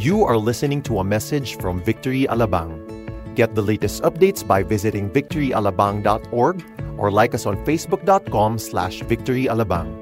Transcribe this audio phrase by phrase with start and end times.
[0.00, 2.72] You are listening to a message from Victory Alabang.
[3.36, 6.56] Get the latest updates by visiting victoryalabang.org
[6.96, 9.92] or like us on facebook.com slash victoryalabang.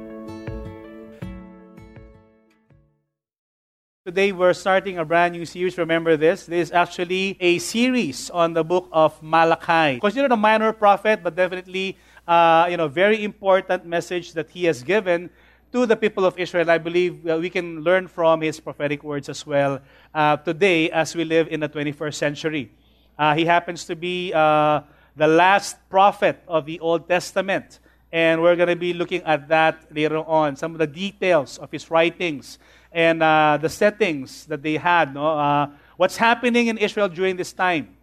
[4.06, 5.76] Today we're starting a brand new series.
[5.76, 6.46] Remember this.
[6.46, 9.98] This is actually a series on the book of Malachi.
[9.98, 14.84] Considered a minor prophet, but definitely uh, you know very important message that he has
[14.84, 15.28] given
[15.73, 16.71] to the people of Israel.
[16.71, 19.80] I believe we can learn from his prophetic words as well
[20.14, 22.71] uh, today as we live in the 21st century.
[23.18, 24.81] Uh, he happens to be uh,
[25.17, 27.81] the last prophet of the Old Testament.
[28.11, 30.57] And we're going to be looking at that later on.
[30.57, 32.59] Some of the details of his writings
[32.91, 35.12] and uh, the settings that they had.
[35.12, 35.39] No?
[35.39, 37.95] Uh, what's happening in Israel during this time?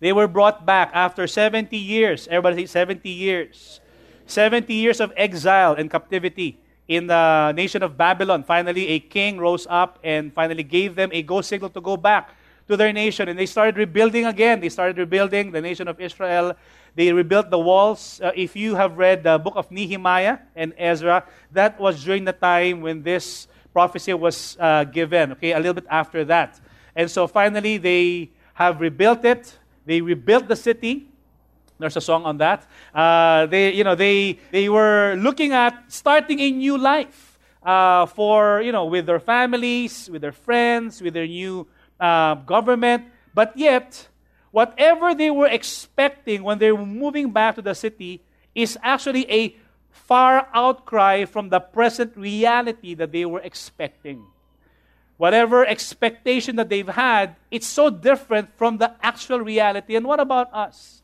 [0.00, 2.26] They were brought back after 70 years.
[2.26, 3.80] Everybody say 70 years.
[4.26, 6.58] 70 years of exile and captivity
[6.96, 8.42] in the nation of Babylon.
[8.42, 12.30] Finally, a king rose up and finally gave them a go signal to go back
[12.68, 13.28] to their nation.
[13.28, 14.60] And they started rebuilding again.
[14.60, 16.54] They started rebuilding the nation of Israel.
[16.94, 18.20] They rebuilt the walls.
[18.22, 22.32] Uh, if you have read the book of Nehemiah and Ezra, that was during the
[22.32, 26.60] time when this prophecy was uh, given, okay, a little bit after that.
[26.94, 29.58] And so finally, they have rebuilt it.
[29.86, 31.08] They rebuilt the city.
[31.78, 32.66] There's a song on that.
[32.94, 38.60] Uh, they, you know, they, they were looking at starting a new life uh, for,
[38.62, 41.66] you know, with their families, with their friends, with their new
[41.98, 43.04] uh, government.
[43.34, 44.08] But yet,
[44.50, 48.22] whatever they were expecting when they were moving back to the city
[48.54, 49.56] is actually a
[49.90, 54.24] far outcry from the present reality that they were expecting.
[55.16, 59.94] Whatever expectation that they've had, it's so different from the actual reality.
[59.94, 61.01] And what about us?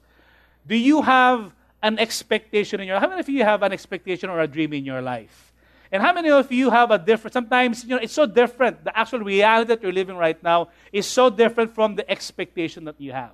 [0.68, 1.52] Do you have
[1.82, 3.02] an expectation in your life?
[3.02, 5.52] How many of you have an expectation or a dream in your life?
[5.90, 8.84] And how many of you have a different, sometimes, you know, it's so different.
[8.84, 13.00] The actual reality that you're living right now is so different from the expectation that
[13.00, 13.32] you have.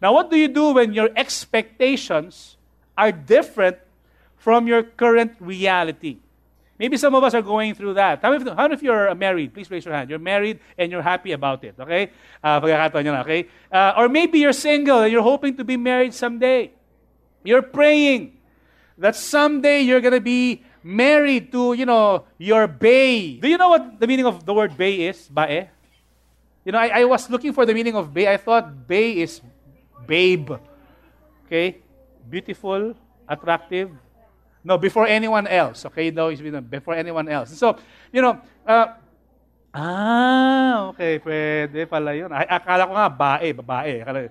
[0.00, 2.56] Now, what do you do when your expectations
[2.96, 3.76] are different
[4.36, 6.18] from your current reality.
[6.78, 8.20] Maybe some of us are going through that.
[8.20, 9.54] How many, how many of you are married?
[9.54, 10.10] Please raise your hand.
[10.10, 12.10] You're married and you're happy about it, okay?
[12.44, 13.48] Uh, okay?
[13.72, 16.70] Uh, or maybe you're single and you're hoping to be married someday.
[17.46, 18.36] You're praying
[18.98, 23.38] that someday you're going to be married to, you know, your bae.
[23.40, 25.28] Do you know what the meaning of the word bae is?
[25.28, 25.70] Bae?
[26.64, 28.26] You know, I, I was looking for the meaning of bae.
[28.26, 29.40] I thought bae is
[30.06, 30.50] babe.
[31.46, 31.78] Okay?
[32.28, 32.94] Beautiful,
[33.28, 33.94] attractive,
[34.66, 35.86] no, before anyone else.
[35.86, 36.26] Okay, no,
[36.58, 37.54] before anyone else.
[37.54, 37.78] So,
[38.10, 38.98] you know, uh,
[39.70, 42.34] ah, okay, pwede pala yun.
[42.34, 44.02] Ay, akala ko nga, bae, babae.
[44.02, 44.26] Akala,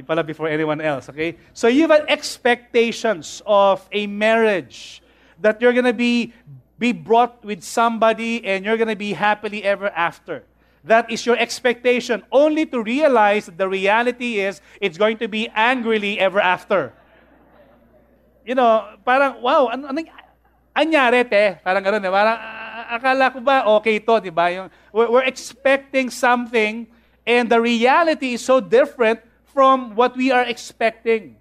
[0.00, 1.36] hindi pala before anyone else, okay?
[1.52, 5.02] So you have expectations of a marriage
[5.44, 6.32] that you're gonna be,
[6.78, 10.44] be brought with somebody and you're gonna be happily ever after.
[10.84, 16.18] That is your expectation, only to realize the reality is it's going to be angrily
[16.18, 16.94] ever after
[18.44, 20.10] you know, parang, wow, ano, anong,
[20.74, 21.60] anyari, te?
[21.62, 22.10] Parang gano'n, eh.
[22.10, 22.38] Parang,
[22.90, 24.50] akala ko ba, okay to, di ba?
[24.50, 26.86] Yung, we're, we're expecting something,
[27.22, 29.20] and the reality is so different
[29.52, 31.36] from what we are expecting.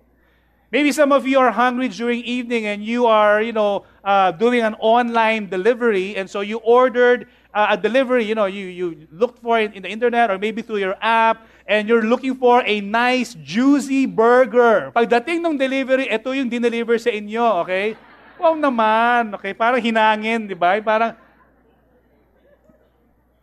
[0.71, 4.61] Maybe some of you are hungry during evening and you are, you know, uh, doing
[4.61, 9.41] an online delivery, and so you ordered uh, a delivery, you know, you, you looked
[9.41, 12.81] for it in the internet or maybe through your app, and you're looking for a
[12.81, 14.91] nice, juicy burger.
[14.93, 17.97] Pagdating ng delivery, ito yung dineliver sa inyo, okay?
[18.37, 19.57] Wow naman, okay?
[19.57, 20.77] Parang hinangin, di ba?
[20.85, 21.17] Parang,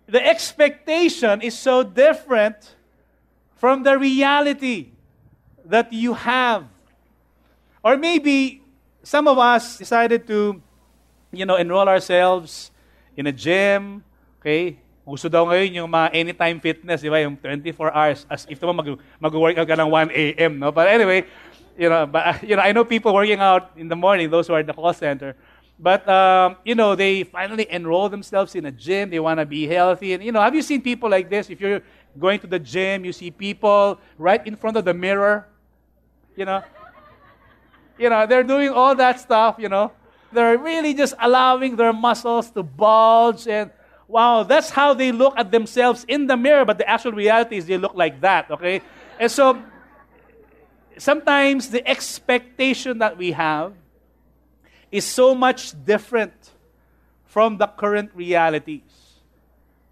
[0.06, 2.78] the expectation is so different
[3.56, 4.92] from the reality
[5.64, 6.64] that you have.
[7.82, 8.62] Or maybe
[9.02, 10.60] some of us decided to,
[11.32, 12.70] you know, enroll ourselves
[13.16, 14.04] in a gym,
[14.40, 14.78] okay?
[15.06, 17.22] Gusto daw ngayon yung mga anytime fitness, di ba?
[17.22, 18.88] Yung 24 hours, as if naman mag,
[19.22, 20.74] mag-workout ka ng 1 a.m., no?
[20.74, 21.22] But anyway,
[21.78, 24.54] you know, but, you know, I know people working out in the morning, those who
[24.54, 25.38] are in the call center.
[25.78, 29.10] But, um, you know, they finally enroll themselves in a gym.
[29.10, 30.14] They want to be healthy.
[30.14, 31.50] And, you know, have you seen people like this?
[31.50, 31.82] If you're
[32.18, 35.46] going to the gym, you see people right in front of the mirror,
[36.36, 36.62] you know?
[37.98, 39.92] You know, they're doing all that stuff, you know?
[40.32, 43.70] They're really just allowing their muscles to bulge and
[44.08, 47.66] wow, that's how they look at themselves in the mirror, but the actual reality is
[47.66, 48.80] they look like that, okay?
[49.18, 49.62] And so
[50.98, 53.72] sometimes the expectation that we have
[54.92, 56.32] is so much different
[57.24, 59.05] from the current realities.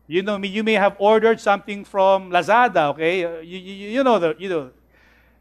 [0.06, 3.24] You know, you may have ordered something from Lazada, okay?
[3.24, 4.70] Uh, you, you, you know, the, you know,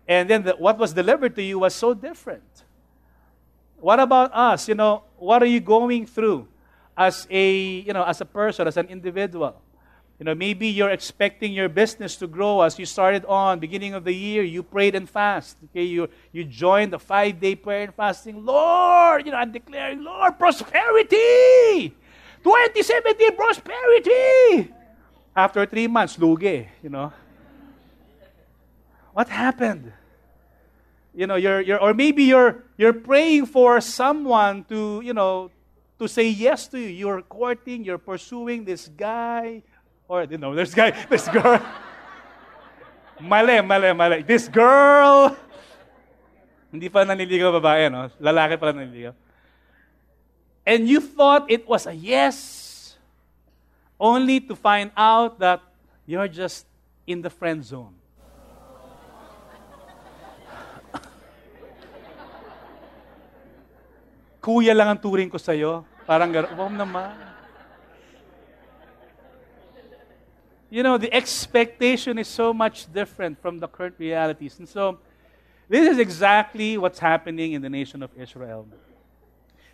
[0.08, 2.64] and then the, what was delivered to you was so different.
[3.80, 4.68] What about us?
[4.68, 6.48] You know, what are you going through?
[6.98, 9.62] as a, you know, as a person, as an individual.
[10.20, 14.04] You know, maybe you're expecting your business to grow as you started on beginning of
[14.04, 14.44] the year.
[14.44, 15.58] You prayed and fast.
[15.66, 18.46] Okay, you you joined the five day prayer and fasting.
[18.46, 21.96] Lord, you know, I'm declaring, Lord, prosperity.
[22.44, 24.74] 2017 prosperity.
[25.36, 27.12] After three months, lugi, you know.
[29.14, 29.92] What happened?
[31.16, 35.50] You know, you're, you're or maybe you're you're praying for someone to, you know,
[36.00, 36.90] to say yes to you.
[36.90, 39.62] You're courting, you're pursuing this guy
[40.10, 41.62] or, you know, this guy, this girl.
[43.22, 44.22] mali, mali, mali.
[44.26, 45.38] This girl.
[46.74, 48.10] Hindi pa naniligaw babae, no?
[48.18, 49.14] Lalaki pa naniligaw.
[50.66, 52.96] And you thought it was a yes,
[54.00, 55.62] only to find out that
[56.06, 56.66] you're just
[57.06, 57.94] in the friend zone.
[64.42, 65.84] Kuya lang ang turing ko sa'yo.
[66.08, 66.76] Parang gano'n.
[66.80, 67.34] Naman.
[70.74, 74.58] you know, the expectation is so much different from the current realities.
[74.58, 74.98] And so,
[75.70, 78.66] this is exactly what's happening in the nation of Israel.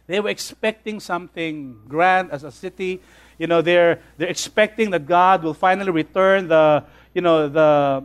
[0.10, 3.00] They were expecting something grand as a city.
[3.38, 6.84] You know, they're, they're expecting that God will finally return the,
[7.14, 8.04] you know, the,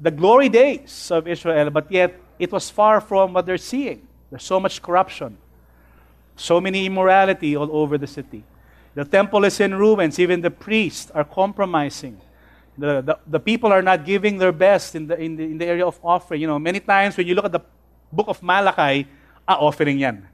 [0.00, 4.04] the glory days of Israel, but yet it was far from what they're seeing.
[4.30, 5.38] There's so much corruption,
[6.34, 8.42] so many immorality all over the city.
[8.96, 12.20] The temple is in ruins, even the priests are compromising.
[12.76, 15.66] The, the, the, people are not giving their best in the, in, the, in the
[15.66, 16.40] area of offering.
[16.40, 17.60] You know, many times when you look at the
[18.12, 19.06] book of Malachi,
[19.46, 20.26] ah, offering yan.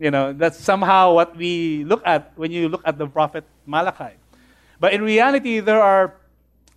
[0.00, 4.16] You know, that's somehow what we look at when you look at the prophet Malachi.
[4.80, 6.16] But in reality, there are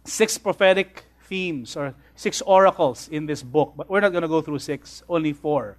[0.04, 3.74] six prophetic themes or six oracles in this book.
[3.78, 5.78] But we're not going to go through six, only four.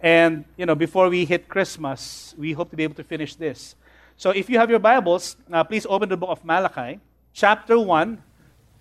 [0.00, 3.76] And, you know, before we hit Christmas, we hope to be able to finish this.
[4.16, 6.98] So if you have your Bibles, uh, please open the book of Malachi,
[7.34, 8.22] chapter 1,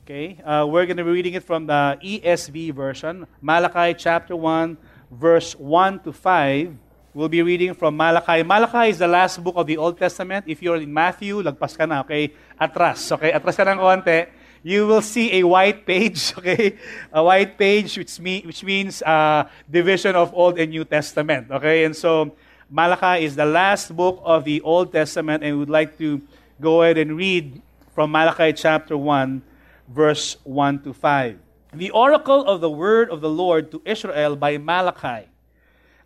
[0.09, 4.75] Okay, uh, we're going to be reading it from the ESV version, Malachi chapter 1,
[5.11, 6.73] verse 1 to 5.
[7.11, 8.43] We'll be reading from Malachi.
[8.43, 10.45] Malachi is the last book of the Old Testament.
[10.45, 12.29] If you're in Matthew, lagpas ka na, okay?
[12.53, 13.33] Atras, okay?
[13.33, 14.29] Atras ka ng konti.
[14.61, 16.77] You will see a white page, okay?
[17.09, 21.81] A white page which, mean, which means uh, division of Old and New Testament, okay?
[21.81, 22.37] And so
[22.69, 26.21] Malachi is the last book of the Old Testament, and we would like to
[26.61, 27.59] go ahead and read
[27.97, 29.41] from Malachi chapter 1,
[29.89, 31.39] verse 1 to 5.
[31.73, 35.25] The oracle of the word of the Lord to Israel by Malachi.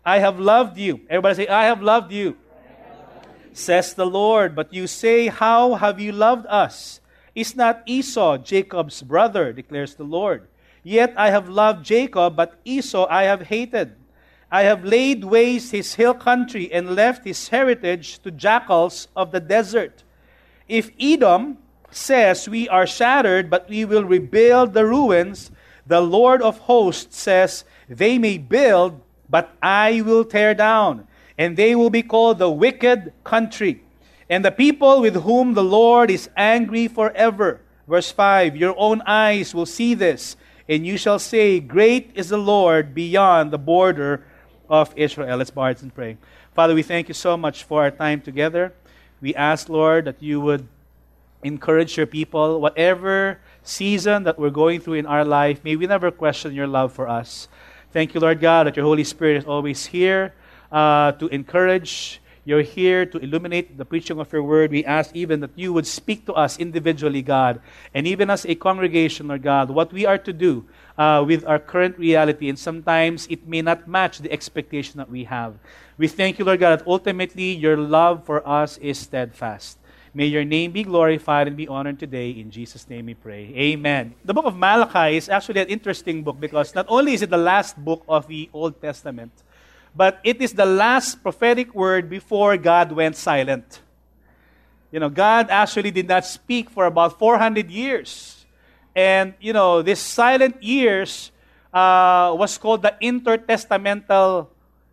[0.04, 1.00] I have loved you.
[1.08, 2.36] Everybody say, I have loved you.
[3.52, 7.00] Says the Lord, but you say, How have you loved us?
[7.34, 10.48] Is not Esau Jacob's brother, declares the Lord.
[10.82, 13.94] Yet I have loved Jacob, but Esau I have hated.
[14.50, 19.40] I have laid waste his hill country and left his heritage to jackals of the
[19.40, 20.04] desert.
[20.68, 21.58] If Edom,
[21.96, 25.50] says, We are shattered, but we will rebuild the ruins.
[25.86, 29.00] The Lord of hosts says, They may build,
[29.34, 33.82] but I will tear down, and they will be called the wicked country,
[34.30, 37.60] and the people with whom the Lord is angry forever.
[37.88, 40.36] Verse 5 Your own eyes will see this,
[40.68, 44.24] and you shall say, Great is the Lord beyond the border
[44.70, 45.38] of Israel.
[45.38, 46.16] Let's bow and pray.
[46.54, 48.72] Father, we thank you so much for our time together.
[49.20, 50.68] We ask, Lord, that you would
[51.42, 52.60] encourage your people.
[52.60, 56.92] Whatever season that we're going through in our life, may we never question your love
[56.92, 57.48] for us.
[57.94, 60.34] Thank you, Lord God, that your Holy Spirit is always here
[60.72, 62.20] uh, to encourage.
[62.44, 64.72] You're here to illuminate the preaching of your word.
[64.72, 67.62] We ask even that you would speak to us individually, God,
[67.94, 70.66] and even as a congregation, Lord God, what we are to do
[70.98, 72.48] uh, with our current reality.
[72.48, 75.54] And sometimes it may not match the expectation that we have.
[75.96, 79.78] We thank you, Lord God, that ultimately your love for us is steadfast.
[80.16, 82.30] May your name be glorified and be honored today.
[82.30, 83.50] In Jesus' name we pray.
[83.50, 84.14] Amen.
[84.24, 87.36] The book of Malachi is actually an interesting book because not only is it the
[87.36, 89.32] last book of the Old Testament,
[89.90, 93.82] but it is the last prophetic word before God went silent.
[94.92, 98.46] You know, God actually did not speak for about 400 years.
[98.94, 101.32] And, you know, this silent years
[101.72, 104.46] uh, was called the intertestamental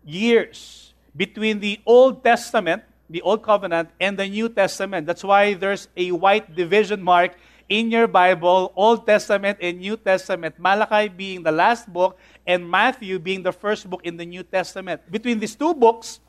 [0.04, 5.06] years between the Old Testament the Old Covenant and the New Testament.
[5.06, 7.36] That's why there's a white division mark
[7.68, 10.56] in your Bible, Old Testament and New Testament.
[10.58, 15.00] Malachi being the last book, and Matthew being the first book in the New Testament.
[15.10, 16.20] Between these two books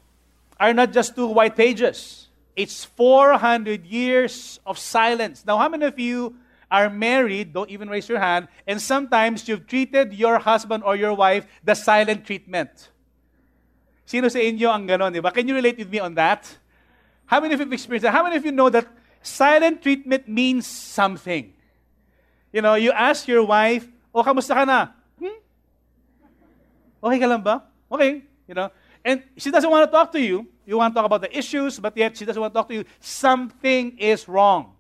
[0.60, 5.44] are not just two white pages, it's 400 years of silence.
[5.46, 6.36] Now, how many of you
[6.70, 7.54] are married?
[7.54, 8.48] Don't even raise your hand.
[8.68, 12.70] And sometimes you've treated your husband or your wife the silent treatment.
[14.06, 15.32] Sino sa inyo ang ganon, di ba?
[15.32, 16.46] Can you relate with me on that?
[17.26, 18.12] How many of you have experienced that?
[18.12, 18.88] How many of you know that
[19.22, 21.54] silent treatment means something?
[22.52, 24.88] You know, you ask your wife, oh, kamusta ka na?
[25.18, 25.38] Hmm?
[27.04, 27.64] Okay ka lang ba?
[27.92, 28.22] Okay.
[28.48, 28.70] You know,
[29.04, 30.48] and she doesn't want to talk to you.
[30.66, 32.74] You want to talk about the issues, but yet she doesn't want to talk to
[32.74, 32.86] you.
[33.00, 34.74] Something is wrong.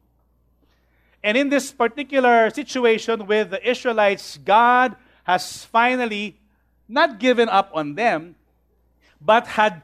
[1.23, 6.37] And in this particular situation with the Israelites, God has finally
[6.87, 8.35] not given up on them,
[9.19, 9.81] but had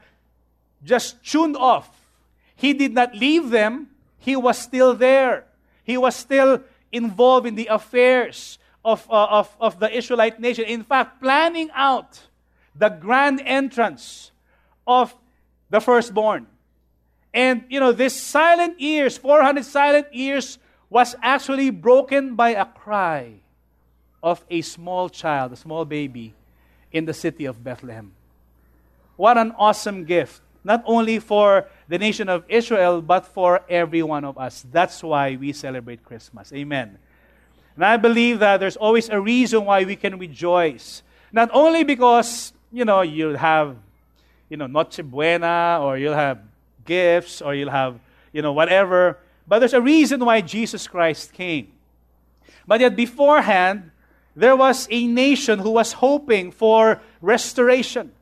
[0.84, 1.88] just tuned off.
[2.60, 3.88] He did not leave them,
[4.18, 5.46] he was still there.
[5.82, 6.62] He was still
[6.92, 10.66] involved in the affairs of, uh, of, of the Israelite nation.
[10.66, 12.20] In fact, planning out
[12.76, 14.30] the grand entrance
[14.86, 15.14] of
[15.70, 16.46] the firstborn.
[17.32, 20.58] And, you know, this silent years, 400 silent years,
[20.90, 23.36] was actually broken by a cry
[24.22, 26.34] of a small child, a small baby,
[26.92, 28.12] in the city of Bethlehem.
[29.16, 34.24] What an awesome gift, not only for the nation of Israel, but for every one
[34.24, 34.64] of us.
[34.70, 36.52] That's why we celebrate Christmas.
[36.52, 36.98] Amen.
[37.76, 41.02] And I believe that there's always a reason why we can rejoice.
[41.32, 43.76] Not only because, you know, you'll have,
[44.48, 46.40] you know, Noche Buena, or you'll have
[46.84, 47.98] gifts, or you'll have,
[48.32, 49.18] you know, whatever
[49.50, 51.72] but there's a reason why Jesus Christ came.
[52.68, 53.90] But yet, beforehand,
[54.36, 58.12] there was a nation who was hoping for restoration.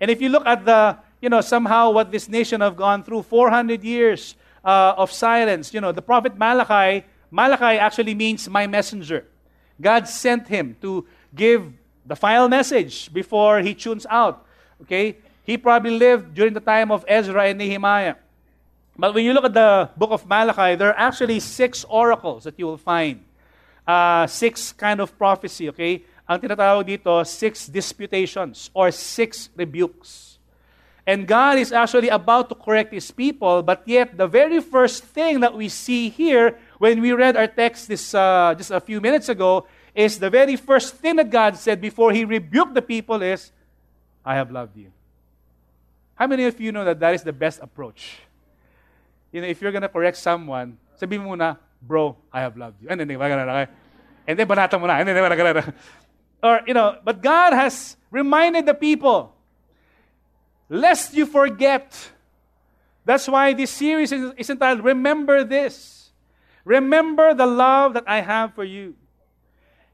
[0.00, 3.22] And if you look at the, you know, somehow what this nation have gone through,
[3.22, 4.34] 400 years
[4.64, 9.24] uh, of silence, you know, the prophet Malachi, Malachi actually means my messenger.
[9.80, 11.72] God sent him to give
[12.04, 14.44] the final message before he tunes out.
[14.82, 15.16] Okay?
[15.44, 18.16] He probably lived during the time of Ezra and Nehemiah.
[18.98, 22.58] But when you look at the book of Malachi, there are actually six oracles that
[22.58, 23.24] you will find.
[23.86, 26.04] Uh, six kind of prophecy, okay?
[26.28, 30.38] Ang tinatawag dito, six disputations or six rebukes.
[31.10, 35.40] And God is actually about to correct his people, but yet the very first thing
[35.40, 39.28] that we see here when we read our text this, uh, just a few minutes
[39.28, 43.50] ago is the very first thing that God said before he rebuked the people is,
[44.24, 44.92] I have loved you.
[46.14, 48.20] How many of you know that that is the best approach?
[49.32, 52.88] you know, if you're gonna correct someone, sabi mo bro, I have loved you.
[52.88, 53.48] And then, and then.
[54.28, 55.74] And then,
[56.42, 59.34] or, you know, but God has reminded the people,
[60.70, 62.10] lest you forget.
[63.04, 66.10] That's why this series is, entitled, Remember This.
[66.64, 68.94] Remember the love that I have for you.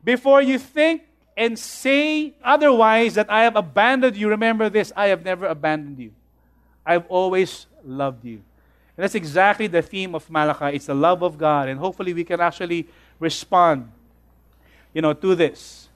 [0.04, 1.02] Before you think
[1.36, 6.12] and say otherwise that I have abandoned you, remember this I have never abandoned you.
[6.84, 8.42] I've always loved you.
[8.96, 10.76] And that's exactly the theme of Malachi.
[10.76, 11.68] It's the love of God.
[11.68, 13.90] And hopefully we can actually respond,
[14.92, 15.88] you know, to this.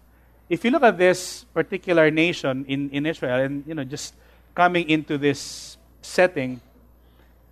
[0.49, 4.15] If you look at this particular nation in, in Israel and, you know, just
[4.61, 6.61] coming into this setting,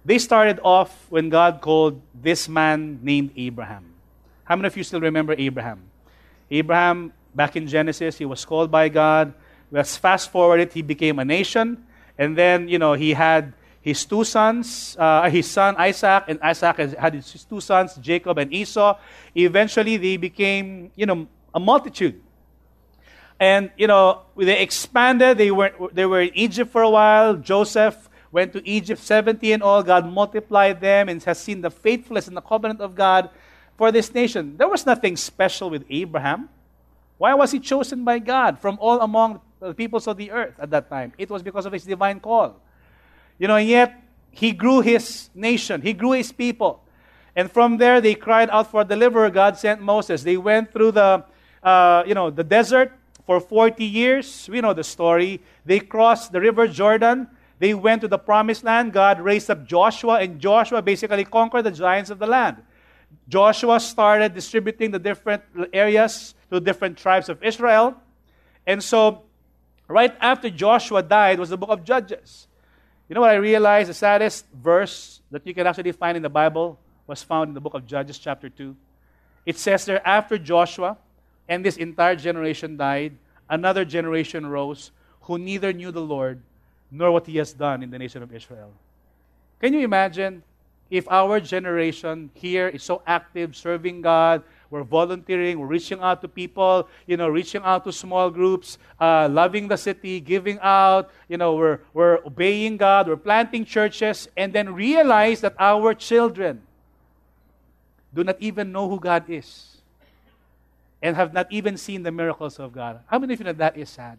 [0.04, 3.96] they started off when God called this man named Abraham.
[4.44, 5.88] How many of you still remember Abraham?
[6.50, 9.32] Abraham, back in Genesis, he was called by God.
[9.72, 11.80] Let's fast forward it, he became a nation.
[12.18, 16.76] And then, you know, he had his two sons, uh, his son Isaac, and Isaac
[16.92, 18.98] had his two sons, Jacob and Esau.
[19.34, 22.20] Eventually, they became, you know, a multitude.
[23.40, 25.38] And, you know, they expanded.
[25.38, 27.36] They were, they were in Egypt for a while.
[27.36, 29.82] Joseph went to Egypt, 70 and all.
[29.82, 33.30] God multiplied them and has seen the faithfulness and the covenant of God
[33.76, 34.56] for this nation.
[34.56, 36.48] There was nothing special with Abraham.
[37.16, 40.70] Why was he chosen by God from all among the peoples of the earth at
[40.70, 41.12] that time?
[41.18, 42.60] It was because of his divine call.
[43.38, 46.82] You know, and yet he grew his nation, he grew his people.
[47.36, 49.30] And from there, they cried out for a deliverer.
[49.30, 50.24] God sent Moses.
[50.24, 51.24] They went through the,
[51.62, 52.97] uh, you know, the desert
[53.28, 54.48] for 40 years.
[54.50, 55.42] We know the story.
[55.66, 57.28] They crossed the river Jordan.
[57.58, 58.94] They went to the promised land.
[58.94, 62.56] God raised up Joshua, and Joshua basically conquered the giants of the land.
[63.28, 65.42] Joshua started distributing the different
[65.74, 68.00] areas to different tribes of Israel.
[68.66, 69.24] And so,
[69.88, 72.48] right after Joshua died was the book of Judges.
[73.10, 73.90] You know what I realized?
[73.90, 77.60] The saddest verse that you can actually find in the Bible was found in the
[77.60, 78.74] book of Judges, chapter 2.
[79.44, 80.96] It says there, after Joshua
[81.48, 83.16] and this entire generation died,
[83.48, 84.90] another generation rose
[85.22, 86.40] who neither knew the Lord
[86.90, 88.72] nor what he has done in the nation of Israel.
[89.60, 90.42] Can you imagine
[90.90, 96.28] if our generation here is so active, serving God, we're volunteering, we're reaching out to
[96.28, 101.36] people, you know, reaching out to small groups, uh, loving the city, giving out, you
[101.36, 106.62] know, we're, we're obeying God, we're planting churches, and then realize that our children
[108.14, 109.77] do not even know who God is
[111.02, 113.00] and have not even seen the miracles of God.
[113.06, 114.18] How many of you know that is sad?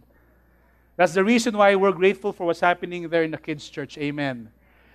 [0.96, 3.98] That's the reason why we're grateful for what's happening there in the kids' church.
[3.98, 4.50] Amen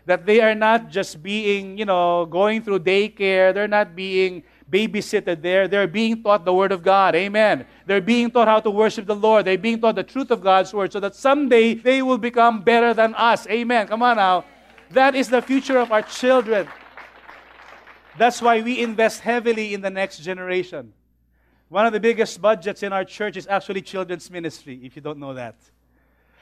[0.06, 3.54] that they are not just being, you know, going through daycare.
[3.54, 5.66] They're not being babysitted there.
[5.66, 7.14] They're being taught the Word of God.
[7.14, 7.66] Amen.
[7.86, 9.46] They're being taught how to worship the Lord.
[9.46, 12.92] They're being taught the truth of God's Word so that someday they will become better
[12.92, 13.46] than us.
[13.46, 13.86] Amen.
[13.86, 14.44] Come on now.
[14.90, 16.68] That is the future of our children.
[18.18, 20.92] That's why we invest heavily in the next generation.
[21.74, 25.18] One of the biggest budgets in our church is actually children's ministry, if you don't
[25.18, 25.56] know that.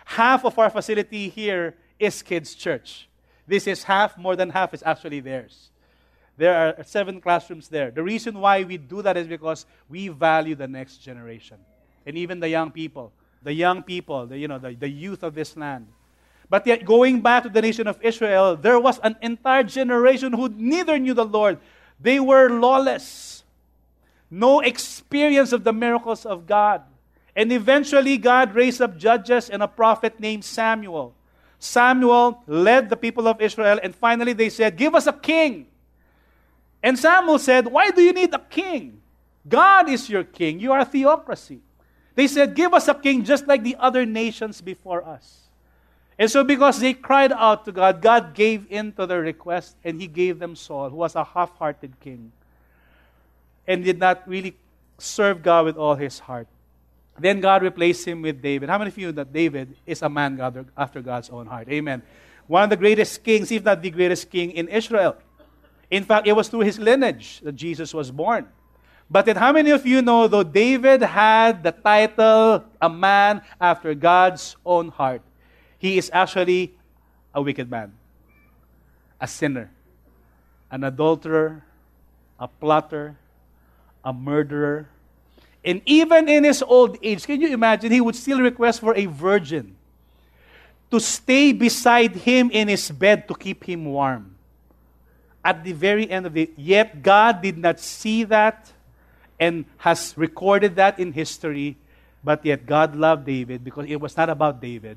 [0.04, 3.08] Half of our facility here is kids' church.
[3.46, 5.70] This is half, more than half is actually theirs.
[6.36, 7.90] There are seven classrooms there.
[7.90, 11.56] The reason why we do that is because we value the next generation
[12.04, 13.10] and even the young people.
[13.42, 15.86] The young people, the, you know, the, the youth of this land.
[16.50, 20.50] But yet, going back to the nation of Israel, there was an entire generation who
[20.50, 21.58] neither knew the Lord.
[21.98, 23.41] They were lawless,
[24.32, 26.80] no experience of the miracles of God.
[27.36, 31.14] And eventually, God raised up judges and a prophet named Samuel.
[31.58, 35.66] Samuel led the people of Israel, and finally they said, Give us a king.
[36.82, 39.02] And Samuel said, Why do you need a king?
[39.46, 40.58] God is your king.
[40.60, 41.60] You are a theocracy.
[42.14, 45.40] They said, Give us a king just like the other nations before us.
[46.18, 50.00] And so, because they cried out to God, God gave in to their request and
[50.00, 52.32] He gave them Saul, who was a half hearted king
[53.66, 54.56] and did not really
[54.98, 56.48] serve God with all his heart.
[57.18, 58.68] Then God replaced him with David.
[58.68, 60.40] How many of you know that David is a man
[60.76, 61.68] after God's own heart?
[61.68, 62.02] Amen.
[62.46, 65.16] One of the greatest kings, if not the greatest king in Israel.
[65.90, 68.48] In fact, it was through his lineage that Jesus was born.
[69.10, 73.94] But then, how many of you know, though David had the title, a man after
[73.94, 75.20] God's own heart,
[75.76, 76.74] he is actually
[77.34, 77.92] a wicked man,
[79.20, 79.70] a sinner,
[80.70, 81.62] an adulterer,
[82.40, 83.18] a plotter,
[84.04, 84.88] a murderer.
[85.64, 89.06] And even in his old age, can you imagine, he would still request for a
[89.06, 89.76] virgin
[90.90, 94.34] to stay beside him in his bed to keep him warm
[95.44, 96.52] at the very end of it.
[96.56, 98.72] Yet God did not see that
[99.40, 101.76] and has recorded that in history.
[102.24, 104.96] But yet God loved David because it was not about David,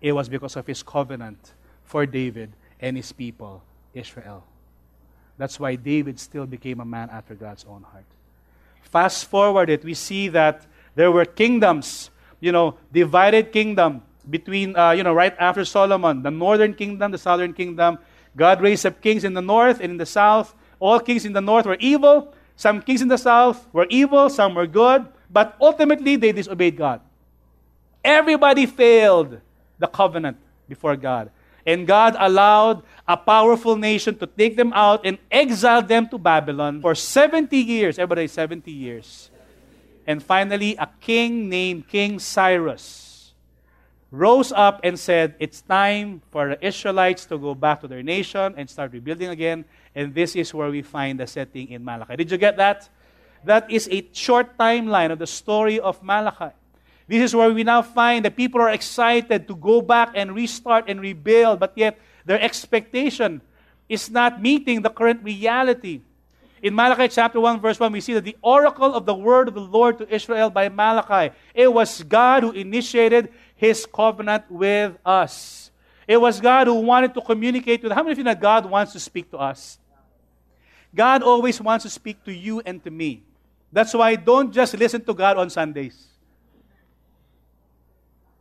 [0.00, 1.52] it was because of his covenant
[1.84, 4.44] for David and his people, Israel.
[5.36, 8.06] That's why David still became a man after God's own heart.
[8.90, 14.92] Fast forward it, we see that there were kingdoms, you know, divided kingdom between, uh,
[14.92, 17.98] you know, right after Solomon, the northern kingdom, the southern kingdom,
[18.36, 20.54] God raised up kings in the north and in the south.
[20.80, 22.34] All kings in the north were evil.
[22.56, 25.06] Some kings in the south were evil, some were good.
[25.30, 27.00] But ultimately, they disobeyed God.
[28.04, 29.40] Everybody failed
[29.78, 30.36] the covenant
[30.68, 31.30] before God.
[31.66, 36.80] And God allowed a powerful nation to take them out and exile them to Babylon
[36.80, 37.98] for 70 years.
[37.98, 39.30] Everybody, 70 years.
[40.06, 43.32] And finally, a king named King Cyrus
[44.10, 48.54] rose up and said, It's time for the Israelites to go back to their nation
[48.56, 49.64] and start rebuilding again.
[49.94, 52.16] And this is where we find the setting in Malachi.
[52.16, 52.88] Did you get that?
[53.44, 56.54] That is a short timeline of the story of Malachi.
[57.06, 60.88] This is where we now find that people are excited to go back and restart
[60.88, 63.42] and rebuild, but yet their expectation
[63.88, 66.00] is not meeting the current reality.
[66.62, 69.54] In Malachi chapter 1, verse 1, we see that the oracle of the word of
[69.54, 75.70] the Lord to Israel by Malachi, it was God who initiated his covenant with us.
[76.08, 77.92] It was God who wanted to communicate with.
[77.92, 79.78] How many of you know God wants to speak to us?
[80.94, 83.24] God always wants to speak to you and to me.
[83.70, 86.13] That's why don't just listen to God on Sundays.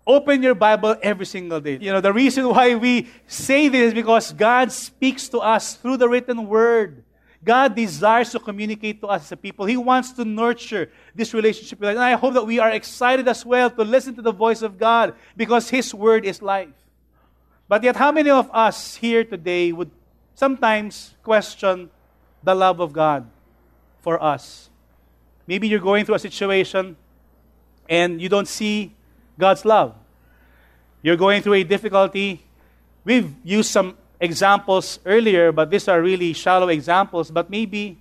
[0.05, 1.77] Open your Bible every single day.
[1.79, 5.97] You know, the reason why we say this is because God speaks to us through
[5.97, 7.03] the written word.
[7.43, 9.65] God desires to communicate to us as a people.
[9.65, 11.95] He wants to nurture this relationship with us.
[11.95, 14.77] And I hope that we are excited as well to listen to the voice of
[14.77, 16.69] God because His word is life.
[17.67, 19.91] But yet, how many of us here today would
[20.35, 21.89] sometimes question
[22.43, 23.29] the love of God
[24.01, 24.69] for us?
[25.47, 26.95] Maybe you're going through a situation
[27.89, 28.95] and you don't see
[29.37, 29.95] God's love.
[31.01, 32.43] You're going through a difficulty.
[33.03, 37.29] We've used some examples earlier, but these are really shallow examples.
[37.29, 37.97] But maybe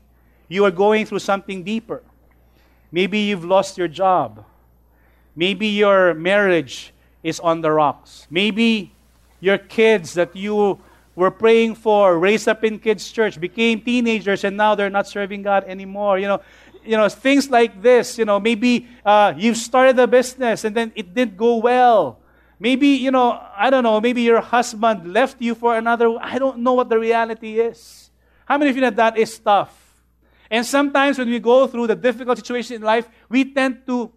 [0.49, 2.03] you are going through something deeper.
[2.92, 4.45] Maybe you've lost your job.
[5.35, 6.92] Maybe your marriage
[7.23, 8.27] is on the rocks.
[8.31, 8.92] Maybe
[9.40, 10.79] your kids that you
[11.14, 15.42] were praying for, raised up in kids' church, became teenagers, and now they're not serving
[15.42, 16.18] God anymore.
[16.18, 16.42] You know,
[16.85, 18.18] you know things like this.
[18.18, 22.18] You know, maybe uh, you've started a business and then it didn't go well.
[22.62, 26.16] Maybe, you know, I don't know, maybe your husband left you for another.
[26.21, 28.11] I don't know what the reality is.
[28.45, 29.75] How many of you know that is tough?
[30.49, 34.12] And sometimes when we go through the difficult situation in life, we tend to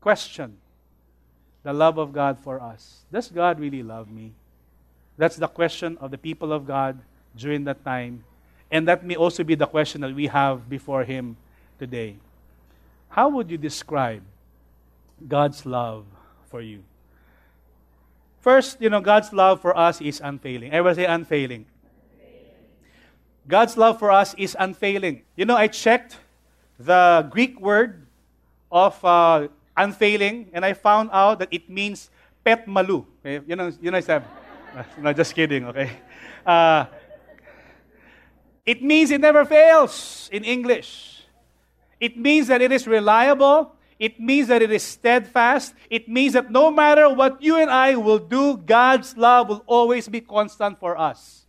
[0.00, 0.56] question
[1.62, 3.04] the love of God for us.
[3.12, 4.32] Does God really love me?
[5.16, 6.98] That's the question of the people of God
[7.36, 8.24] during that time.
[8.70, 11.36] And that may also be the question that we have before Him
[11.78, 12.16] today.
[13.08, 14.22] How would you describe
[15.26, 16.04] God's love
[16.50, 16.82] for you?
[18.40, 20.72] First, you know, God's love for us is unfailing.
[20.72, 21.66] Everybody say unfailing.
[23.46, 25.22] God's love for us is unfailing.
[25.36, 26.18] You know, I checked
[26.78, 28.06] the Greek word
[28.72, 32.10] of uh, unfailing, and I found out that it means
[32.44, 33.06] pet malu.
[33.24, 33.44] Okay?
[33.46, 34.24] You know, you know, Sam?
[34.98, 35.90] no, just kidding, okay?
[36.44, 36.86] Uh,
[38.66, 41.13] it means it never fails in English.
[42.00, 43.72] It means that it is reliable.
[43.98, 45.74] It means that it is steadfast.
[45.88, 50.08] It means that no matter what you and I will do, God's love will always
[50.08, 51.46] be constant for us.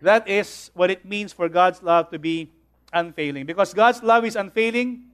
[0.00, 2.50] That is what it means for God's love to be
[2.92, 3.46] unfailing.
[3.46, 5.04] Because God's love is unfailing,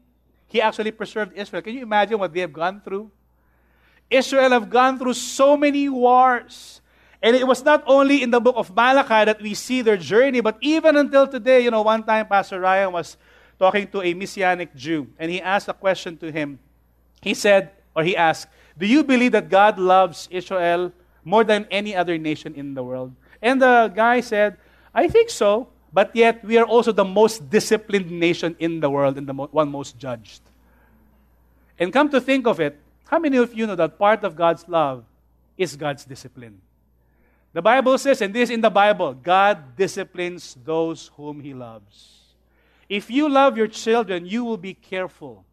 [0.46, 1.62] He actually preserved Israel.
[1.62, 3.10] Can you imagine what they have gone through?
[4.10, 6.80] Israel have gone through so many wars.
[7.20, 10.40] And it was not only in the book of Malachi that we see their journey,
[10.40, 13.16] but even until today, you know, one time Pastor Ryan was
[13.58, 16.58] talking to a Messianic Jew, and he asked a question to him.
[17.20, 18.46] He said, or he asked,
[18.78, 20.92] Do you believe that God loves Israel
[21.24, 23.12] more than any other nation in the world?
[23.42, 24.56] And the guy said,
[24.94, 29.18] I think so, but yet we are also the most disciplined nation in the world
[29.18, 30.42] and the one most judged.
[31.78, 34.68] And come to think of it, how many of you know that part of God's
[34.68, 35.04] love
[35.56, 36.60] is God's discipline?
[37.52, 42.27] The Bible says, and this in the Bible, God disciplines those whom He loves.
[42.88, 45.44] If you love your children, you will be careful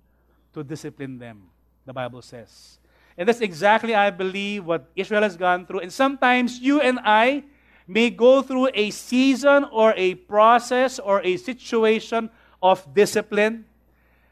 [0.54, 1.44] to discipline them,
[1.86, 2.80] the Bible says.
[3.18, 5.80] And that's exactly, I believe, what Israel has gone through.
[5.80, 7.44] And sometimes you and I
[7.88, 12.30] may go through a season or a process or a situation
[12.62, 13.66] of discipline,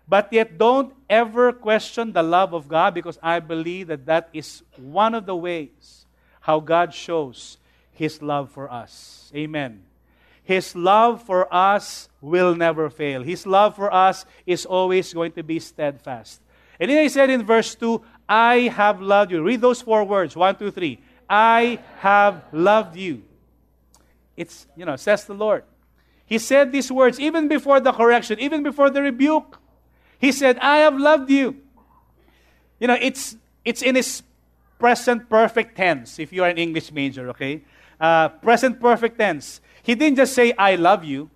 [0.08, 4.64] but yet don't ever question the love of God because I believe that that is
[4.76, 6.06] one of the ways
[6.42, 7.58] how God shows
[7.92, 9.32] His love for us.
[9.36, 9.84] Amen.
[10.44, 13.24] His love for us will never fail.
[13.24, 16.42] His love for us is always going to be steadfast.
[16.80, 19.42] And then he said in verse 2, I have loved you.
[19.44, 20.36] Read those four words.
[20.36, 21.00] One, two, three.
[21.30, 23.24] I have loved you.
[24.36, 25.64] It's, you know, says the Lord.
[26.26, 29.60] He said these words even before the correction, even before the rebuke.
[30.20, 31.58] He said, I have loved you.
[32.80, 34.24] You know, it's, it's in his
[34.80, 37.62] present perfect tense, if you are an English major, okay?
[38.00, 39.62] Uh, present perfect tense.
[39.84, 41.30] He didn't just say, I love you.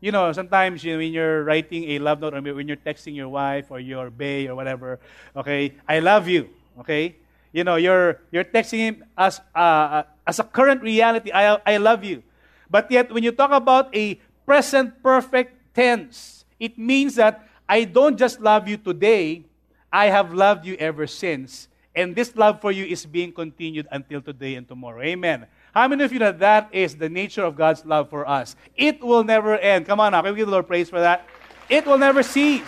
[0.00, 3.14] You know, sometimes you know, when you're writing a love note or when you're texting
[3.14, 4.98] your wife or your bae or whatever,
[5.36, 6.48] okay, I love you,
[6.80, 7.16] okay?
[7.52, 12.02] You know, you're, you're texting him as, uh, as a current reality, I, I love
[12.02, 12.22] you.
[12.70, 18.16] But yet, when you talk about a present perfect tense, it means that I don't
[18.16, 19.44] just love you today,
[19.92, 21.68] I have loved you ever since.
[21.94, 25.02] And this love for you is being continued until today and tomorrow.
[25.02, 25.46] Amen.
[25.74, 28.56] How many of you know that that is the nature of God's love for us?
[28.76, 29.86] It will never end.
[29.86, 31.26] Come on now, can we give the Lord praise for that?
[31.68, 32.66] It will never cease.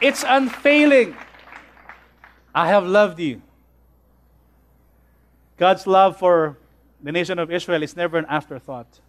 [0.00, 1.16] It's unfailing.
[2.54, 3.40] I have loved you.
[5.56, 6.58] God's love for
[7.02, 9.00] the nation of Israel is never an afterthought.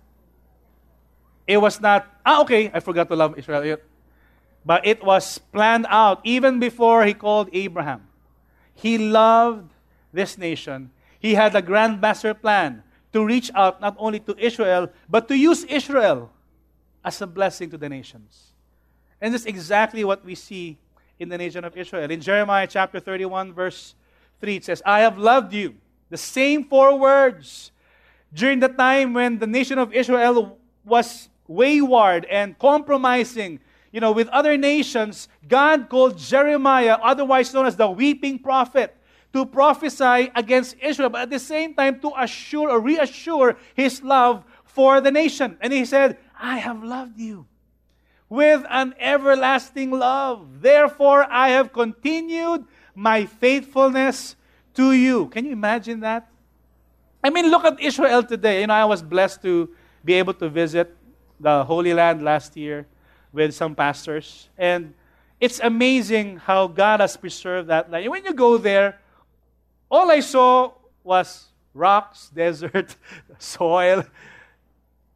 [1.48, 3.78] It was not, ah, okay, I forgot to love Israel.
[4.66, 8.08] But it was planned out even before he called Abraham.
[8.76, 9.72] He loved
[10.14, 10.92] this nation.
[11.24, 12.84] He had a grand master plan
[13.14, 16.30] to reach out not only to Israel, but to use Israel
[17.04, 18.52] as a blessing to the nations.
[19.22, 20.78] And this is exactly what we see
[21.18, 22.12] in the nation of Israel.
[22.12, 23.96] In Jeremiah chapter 31, verse
[24.42, 25.76] 3, it says, I have loved you.
[26.10, 27.72] The same four words
[28.34, 33.62] during the time when the nation of Israel was wayward and compromising
[33.94, 38.98] you know, with other nations, God called Jeremiah, otherwise known as the weeping prophet,
[39.34, 44.46] to prophesy against Israel, but at the same time to assure or reassure his love
[44.64, 45.58] for the nation.
[45.60, 47.48] And he said, I have loved you
[48.30, 50.62] with an everlasting love.
[50.62, 52.66] Therefore, I have continued
[52.96, 54.36] my faithfulness
[54.76, 55.28] to you.
[55.28, 56.30] Can you imagine that?
[57.24, 58.62] I mean, look at Israel today.
[58.62, 59.70] You know, I was blessed to
[60.04, 60.96] be able to visit
[61.40, 62.86] the Holy Land last year
[63.32, 64.50] with some pastors.
[64.58, 64.94] And
[65.40, 68.10] it's amazing how God has preserved that land.
[68.10, 69.00] When you go there,
[69.94, 72.96] all I saw was rocks, desert,
[73.38, 74.04] soil,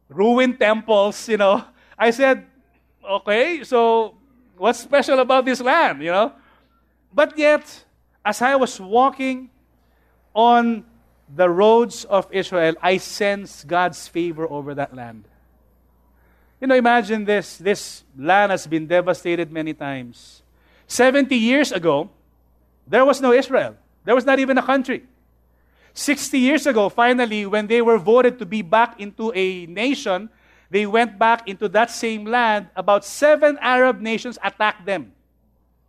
[0.08, 1.64] ruined temples, you know.
[1.98, 2.46] I said,
[3.02, 4.14] okay, so
[4.56, 6.32] what's special about this land, you know?
[7.12, 7.84] But yet,
[8.24, 9.50] as I was walking
[10.32, 10.84] on
[11.34, 15.24] the roads of Israel, I sensed God's favor over that land.
[16.60, 17.58] You know, imagine this.
[17.58, 20.42] This land has been devastated many times.
[20.86, 22.10] 70 years ago,
[22.86, 23.76] there was no Israel.
[24.04, 25.04] There was not even a country.
[25.94, 30.30] 60 years ago, finally, when they were voted to be back into a nation,
[30.70, 35.12] they went back into that same land, about seven Arab nations attacked them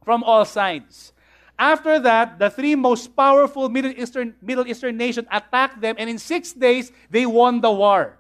[0.04, 1.14] from all sides.
[1.60, 6.18] After that, the three most powerful Middle Eastern, Middle Eastern nations attacked them, and in
[6.18, 8.18] six days, they won the war.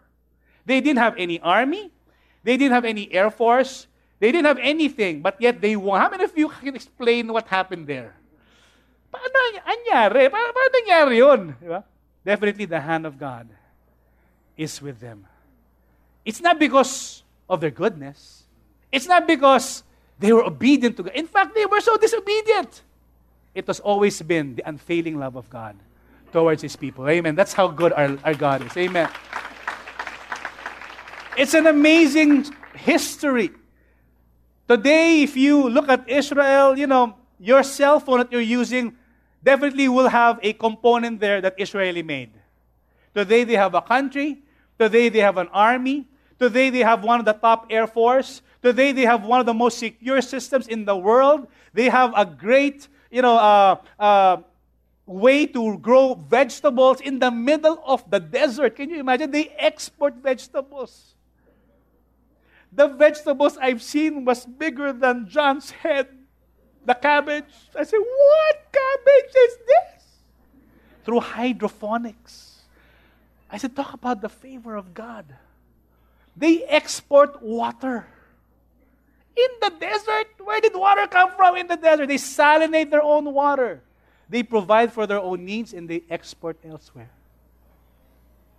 [0.65, 1.89] They didn't have any army,
[2.43, 3.87] they didn't have any air force,
[4.19, 6.01] they didn't have anything, but yet they won.
[6.01, 8.18] How many of you can explain what happened there?
[9.09, 10.29] Paano anyari?
[10.29, 11.41] Paano, paano nangyari yun?
[11.57, 11.83] Diba?
[12.23, 13.49] Definitely the hand of God
[14.57, 15.25] is with them.
[16.25, 18.43] It's not because of their goodness.
[18.91, 19.83] It's not because
[20.19, 21.15] they were obedient to God.
[21.15, 22.83] In fact, they were so disobedient.
[23.55, 25.75] It has always been the unfailing love of God
[26.31, 27.07] towards His people.
[27.09, 27.35] Amen.
[27.35, 28.75] That's how good our, our God is.
[28.77, 29.09] Amen.
[31.37, 33.51] It's an amazing history.
[34.67, 38.95] Today, if you look at Israel, you know, your cell phone that you're using
[39.43, 42.31] definitely will have a component there that Israeli made.
[43.15, 44.43] Today, they have a country.
[44.77, 46.07] Today, they have an army.
[46.37, 48.41] Today, they have one of the top air force.
[48.61, 51.47] Today, they have one of the most secure systems in the world.
[51.73, 54.37] They have a great, you know, uh, uh,
[55.05, 58.75] way to grow vegetables in the middle of the desert.
[58.75, 59.31] Can you imagine?
[59.31, 61.15] They export vegetables.
[62.71, 66.18] The vegetables I've seen was bigger than John's head.
[66.89, 67.53] The cabbage.
[67.77, 70.03] I said, what cabbage is this?
[71.05, 72.63] Through hydroponics.
[73.47, 75.25] I said, talk about the favor of God.
[76.35, 78.07] They export water.
[79.37, 82.07] In the desert, where did water come from in the desert?
[82.07, 83.83] They salinate their own water.
[84.27, 87.11] They provide for their own needs and they export elsewhere.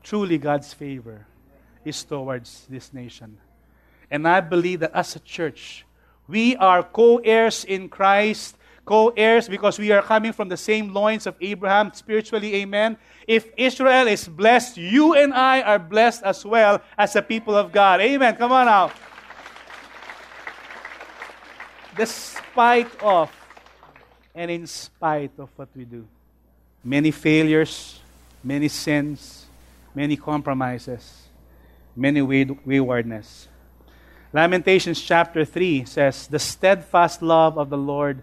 [0.04, 1.26] Truly, God's favor
[1.84, 3.38] is towards this nation.
[4.08, 5.84] And I believe that as a church,
[6.30, 8.56] we are co heirs in Christ
[8.90, 12.56] co heirs because we are coming from the same loins of Abraham spiritually.
[12.56, 12.96] Amen.
[13.26, 17.70] If Israel is blessed, you and I are blessed as well as the people of
[17.70, 18.00] God.
[18.00, 18.34] Amen.
[18.34, 18.90] Come on now.
[21.96, 23.30] Despite of
[24.34, 26.04] and in spite of what we do,
[26.82, 28.00] many failures,
[28.42, 29.46] many sins,
[29.94, 31.28] many compromises,
[31.94, 33.46] many waywardness.
[34.32, 38.22] Lamentations chapter 3 says, The steadfast love of the Lord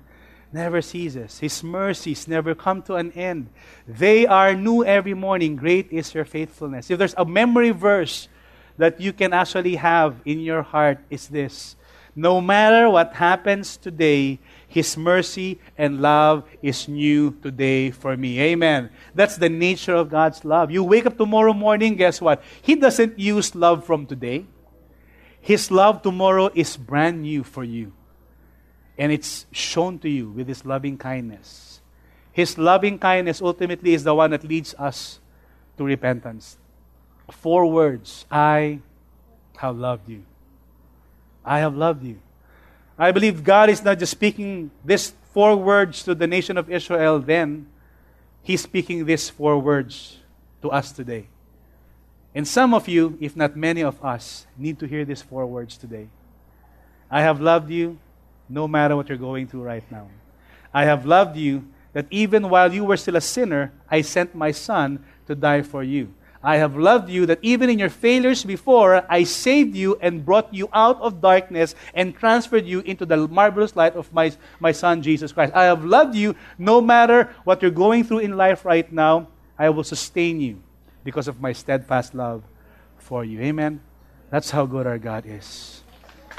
[0.54, 1.40] never ceases.
[1.40, 3.50] His mercies never come to an end.
[3.86, 5.58] They are new every morning.
[5.58, 6.90] Great is your faithfulness.
[6.90, 8.30] If there's a memory verse
[8.78, 11.76] that you can actually have in your heart, is this
[12.16, 18.40] No matter what happens today, His mercy and love is new today for me.
[18.40, 18.92] Amen.
[19.14, 20.72] That's the nature of God's love.
[20.72, 22.42] You wake up tomorrow morning, guess what?
[22.62, 24.46] He doesn't use love from today.
[25.48, 27.94] His love tomorrow is brand new for you.
[28.98, 31.80] And it's shown to you with His loving kindness.
[32.34, 35.22] His loving kindness ultimately is the one that leads us
[35.78, 36.58] to repentance.
[37.32, 38.80] Four words I
[39.56, 40.26] have loved you.
[41.46, 42.20] I have loved you.
[43.00, 47.20] I believe God is not just speaking these four words to the nation of Israel
[47.20, 47.68] then,
[48.44, 50.18] He's speaking these four words
[50.62, 51.30] to us today.
[52.36, 55.78] And some of you, if not many of us, need to hear these four words
[55.78, 56.08] today.
[57.10, 57.98] I have loved you
[58.50, 60.08] no matter what you're going through right now.
[60.74, 64.52] I have loved you that even while you were still a sinner, I sent my
[64.52, 66.14] son to die for you.
[66.44, 70.54] I have loved you that even in your failures before, I saved you and brought
[70.54, 75.02] you out of darkness and transferred you into the marvelous light of my, my son,
[75.02, 75.54] Jesus Christ.
[75.56, 79.28] I have loved you no matter what you're going through in life right now.
[79.58, 80.62] I will sustain you
[81.08, 82.44] because of my steadfast love
[82.98, 83.40] for you.
[83.40, 83.80] Amen.
[84.30, 85.82] That's how good our God is.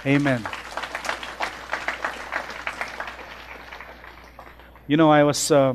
[0.04, 0.46] Amen.
[4.86, 5.72] You know, I was uh,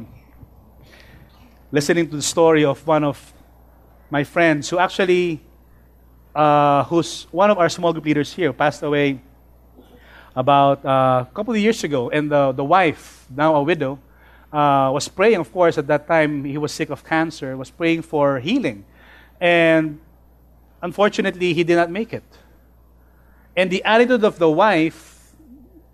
[1.71, 3.17] listening to the story of one of
[4.11, 5.41] my friends who actually,
[6.35, 9.19] uh, who's one of our small group leaders here, passed away
[10.35, 12.11] about uh, a couple of years ago.
[12.11, 13.97] And the, the wife, now a widow,
[14.53, 18.03] uh, was praying, of course, at that time he was sick of cancer, was praying
[18.03, 18.85] for healing.
[19.41, 19.99] And
[20.81, 22.23] unfortunately, he did not make it.
[23.57, 25.33] And the attitude of the wife,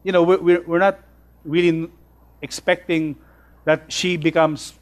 [0.04, 1.00] you know, we're, we're not
[1.46, 1.90] really
[2.42, 3.16] expecting
[3.64, 4.74] that she becomes,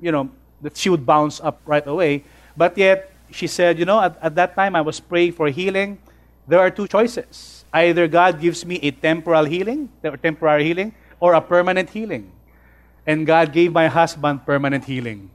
[0.00, 0.30] you know,
[0.62, 2.24] that she would bounce up right away.
[2.56, 5.98] But yet, she said, you know, at, at that time I was praying for healing.
[6.46, 7.64] There are two choices.
[7.72, 12.30] Either God gives me a temporal healing, or temporary healing, or a permanent healing.
[13.06, 15.30] And God gave my husband permanent healing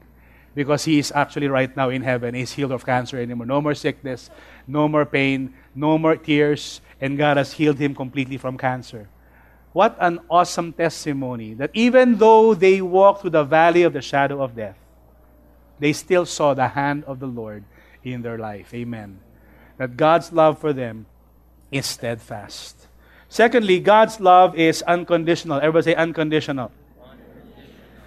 [0.55, 2.33] because he is actually right now in heaven.
[2.33, 3.45] He's healed of cancer anymore.
[3.45, 4.29] No more sickness,
[4.67, 9.07] no more pain, no more tears, and God has healed him completely from cancer.
[9.71, 14.41] What an awesome testimony that even though they walked through the valley of the shadow
[14.41, 14.77] of death,
[15.79, 17.63] they still saw the hand of the Lord
[18.03, 18.73] in their life.
[18.73, 19.19] Amen.
[19.77, 21.05] that God's love for them
[21.71, 22.87] is steadfast.
[23.29, 25.57] Secondly, God's love is unconditional.
[25.57, 26.71] Everybody say unconditional.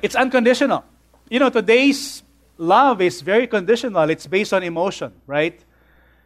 [0.02, 0.84] It's unconditional.
[1.30, 2.22] You know, today's
[2.58, 4.10] love is very conditional.
[4.10, 5.58] It's based on emotion, right?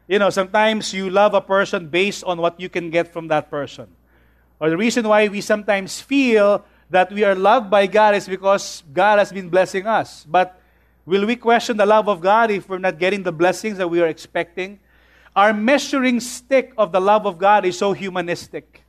[0.09, 3.51] You know, sometimes you love a person based on what you can get from that
[3.51, 3.89] person.
[4.59, 8.83] Or the reason why we sometimes feel that we are loved by God is because
[8.93, 10.25] God has been blessing us.
[10.29, 10.59] But
[11.05, 14.01] will we question the love of God if we're not getting the blessings that we
[14.01, 14.81] are expecting?
[15.35, 18.85] Our measuring stick of the love of God is so humanistic.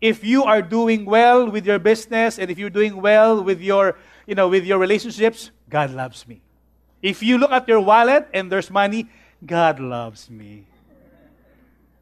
[0.00, 3.98] If you are doing well with your business and if you're doing well with your,
[4.30, 6.40] you know, with your relationships, God loves me.
[7.02, 9.10] If you look at your wallet and there's money,
[9.44, 10.66] God loves me.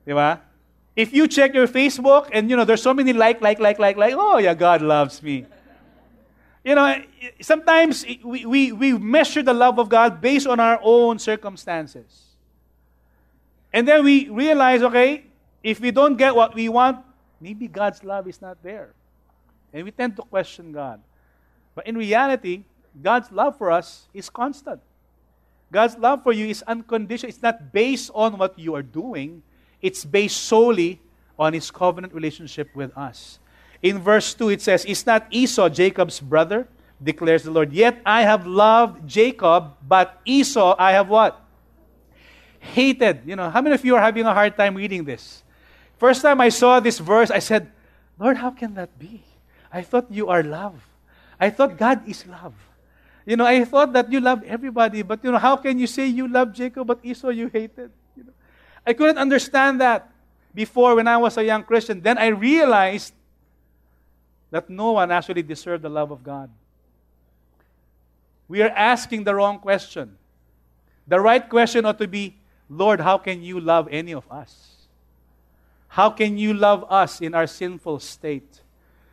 [0.07, 0.39] Diba?
[0.95, 3.97] If you check your Facebook and you know there's so many like, like, like, like,
[3.97, 5.47] like, oh yeah, God loves me.
[6.63, 7.01] You know,
[7.41, 12.27] sometimes we, we, we measure the love of God based on our own circumstances.
[13.73, 15.25] And then we realize, okay,
[15.63, 16.99] if we don't get what we want,
[17.41, 18.93] maybe God's love is not there.
[19.73, 21.01] And we tend to question God.
[21.79, 22.65] But in reality,
[23.01, 24.81] God's love for us is constant.
[25.71, 27.29] God's love for you is unconditional.
[27.29, 29.45] It's not based on what you are doing,
[29.81, 31.01] it's based solely
[31.39, 33.39] on his covenant relationship with us.
[33.81, 36.67] In verse 2, it says, Is not Esau Jacob's brother?
[37.01, 37.73] declares the Lord.
[37.73, 41.41] Yet I have loved Jacob, but Esau I have what?
[42.59, 43.21] Hated.
[43.25, 45.45] You know, how many of you are having a hard time reading this?
[45.97, 47.71] First time I saw this verse, I said,
[48.19, 49.23] Lord, how can that be?
[49.73, 50.89] I thought you are love.
[51.41, 52.55] I thought God is love.
[53.25, 56.07] You know, I thought that you love everybody, but you know, how can you say
[56.07, 57.91] you love Jacob, but Esau you hated?
[58.17, 58.33] You know,
[58.87, 60.11] I couldn't understand that
[60.55, 62.01] before when I was a young Christian.
[62.01, 63.13] Then I realized
[64.51, 66.51] that no one actually deserved the love of God.
[68.49, 70.17] We are asking the wrong question.
[71.07, 72.35] The right question ought to be
[72.71, 74.77] Lord, how can you love any of us?
[75.89, 78.61] How can you love us in our sinful state?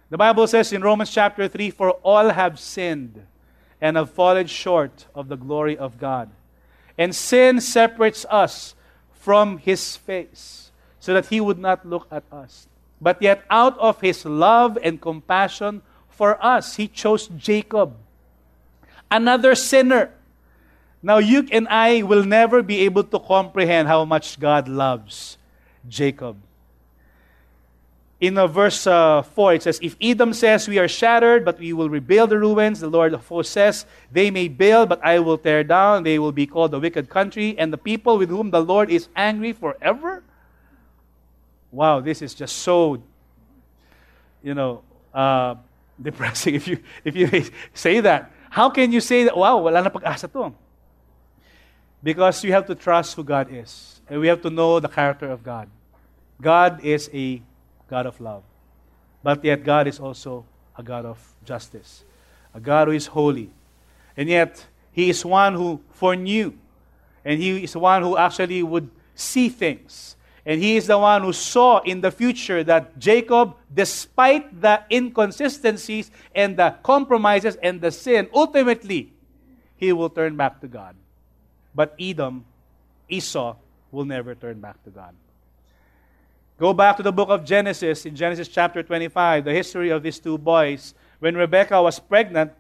[0.10, 3.26] The Bible says in Romans chapter 3 For all have sinned
[3.82, 6.30] and have fallen short of the glory of God.
[6.98, 8.76] And sin separates us
[9.12, 12.68] from his face so that he would not look at us.
[13.02, 17.96] But yet, out of his love and compassion for us, he chose Jacob,
[19.12, 20.12] another sinner.
[21.04, 25.38] Now, you and I will never be able to comprehend how much God loves
[25.88, 26.38] Jacob.
[28.22, 31.74] In uh, verse uh, 4, it says, If Edom says, We are shattered, but we
[31.74, 35.38] will rebuild the ruins, the Lord of hosts says, They may build, but I will
[35.38, 36.04] tear down.
[36.04, 39.10] They will be called the wicked country, and the people with whom the Lord is
[39.16, 40.24] angry forever.
[41.72, 43.04] Wow, this is just so,
[44.42, 44.82] you know,
[45.14, 45.56] uh,
[46.02, 47.28] depressing if you, if you
[47.74, 48.32] say that.
[48.50, 50.56] How can you say that, wow, wala na pag-asa to?
[52.02, 54.00] Because you have to trust who God is.
[54.08, 55.68] And we have to know the character of God.
[56.40, 57.42] God is a
[57.90, 58.44] God of love.
[59.24, 60.46] But yet, God is also
[60.78, 62.04] a God of justice,
[62.54, 63.50] a God who is holy.
[64.16, 66.54] And yet, He is one who foreknew,
[67.24, 70.16] and He is one who actually would see things.
[70.46, 76.12] And He is the one who saw in the future that Jacob, despite the inconsistencies
[76.36, 79.12] and the compromises and the sin, ultimately,
[79.76, 80.96] he will turn back to God.
[81.74, 82.46] But Edom,
[83.10, 83.56] Esau,
[83.92, 85.14] will never turn back to God.
[86.58, 90.20] Go back to the book of Genesis, in Genesis chapter 25, the history of these
[90.20, 90.94] two boys.
[91.20, 92.54] When Rebekah was pregnant,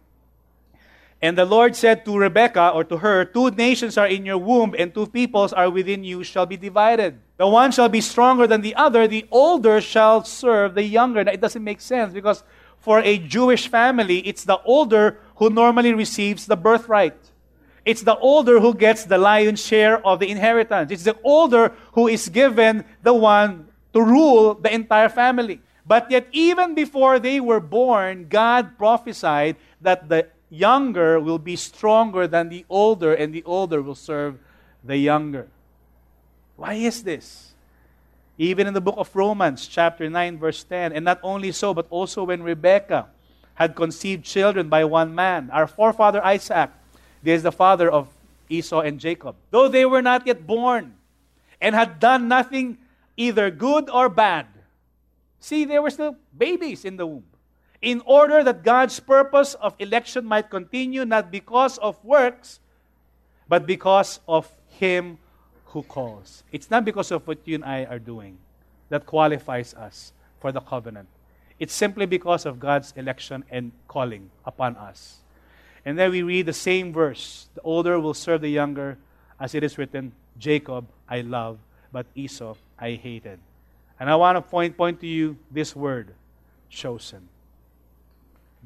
[1.21, 4.75] and the Lord said to Rebekah, or to her, Two nations are in your womb,
[4.77, 7.17] and two peoples are within you, shall be divided.
[7.38, 11.23] The one shall be stronger than the other, the older shall serve the younger.
[11.23, 12.43] Now, it doesn't make sense because
[12.77, 17.31] for a Jewish family, it's the older who normally receives the birthright.
[17.86, 20.91] It's the older who gets the lion's share of the inheritance.
[20.91, 25.62] It's the older who is given the one to rule the entire family.
[25.88, 32.27] But yet, even before they were born, God prophesied that the younger will be stronger
[32.27, 34.38] than the older, and the older will serve
[34.84, 35.48] the younger.
[36.58, 37.54] Why is this?
[38.37, 41.87] Even in the book of Romans, chapter 9, verse 10, and not only so, but
[41.89, 43.08] also when Rebekah
[43.54, 46.69] had conceived children by one man, our forefather Isaac,
[47.23, 48.10] this is the father of
[48.50, 50.96] Esau and Jacob, though they were not yet born
[51.62, 52.77] and had done nothing
[53.17, 54.47] either good or bad.
[55.39, 57.25] See, they were still babies in the womb.
[57.81, 62.59] In order that God's purpose of election might continue, not because of works,
[63.47, 65.19] but because of Him
[65.65, 66.43] who calls.
[66.51, 68.37] It's not because of what you and I are doing
[68.89, 71.09] that qualifies us for the covenant.
[71.59, 75.19] It's simply because of God's election and calling upon us.
[75.85, 78.97] And then we read the same verse the older will serve the younger,
[79.39, 81.59] as it is written, Jacob I love,
[81.91, 83.40] but Esau I hated.
[84.00, 86.13] And I want to point, point to you this word
[86.69, 87.30] chosen.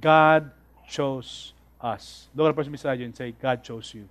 [0.02, 0.52] God
[0.88, 2.28] chose us.
[2.36, 4.10] Look at the person beside you and say, God chose you.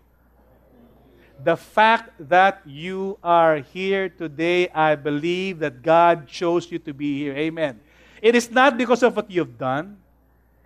[1.42, 7.18] The fact that you are here today, I believe that God chose you to be
[7.18, 7.34] here.
[7.34, 7.80] Amen.
[8.20, 9.98] It is not because of what you've done.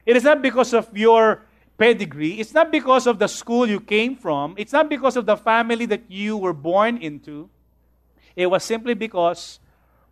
[0.07, 1.43] It is not because of your
[1.77, 2.41] pedigree.
[2.41, 4.55] It's not because of the school you came from.
[4.57, 7.49] It's not because of the family that you were born into.
[8.37, 9.61] It was simply because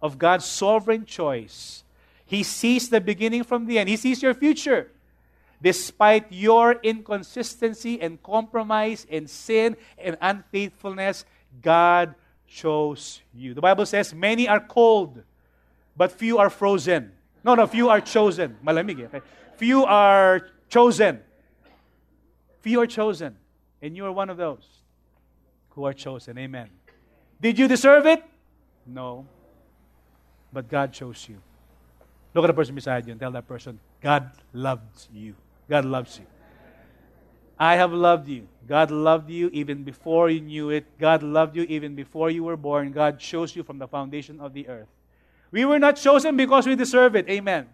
[0.02, 1.84] of God's sovereign choice.
[2.24, 4.90] He sees the beginning from the end, He sees your future.
[5.62, 11.26] Despite your inconsistency and compromise and sin and unfaithfulness,
[11.60, 12.14] God
[12.46, 13.52] chose you.
[13.52, 15.22] The Bible says, Many are cold,
[15.96, 17.12] but few are frozen.
[17.44, 18.56] No, no, few are chosen.
[18.64, 19.20] Malamig, eh, okay?
[19.56, 21.20] Few are chosen.
[22.60, 23.36] Few are chosen.
[23.82, 24.66] And you are one of those
[25.70, 26.38] who are chosen.
[26.38, 26.68] Amen.
[27.40, 28.22] Did you deserve it?
[28.86, 29.26] No.
[30.52, 31.38] But God chose you.
[32.34, 35.34] Look at the person beside you and tell that person, God loves you.
[35.68, 36.26] God loves you.
[37.58, 38.48] I have loved you.
[38.66, 40.86] God loved you even before you knew it.
[40.98, 42.92] God loved you even before you were born.
[42.92, 44.88] God chose you from the foundation of the earth.
[45.50, 47.28] We were not chosen because we deserve it.
[47.28, 47.68] Amen.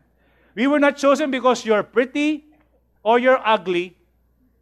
[0.54, 2.46] We were not chosen because you're pretty
[3.02, 3.95] or you're ugly,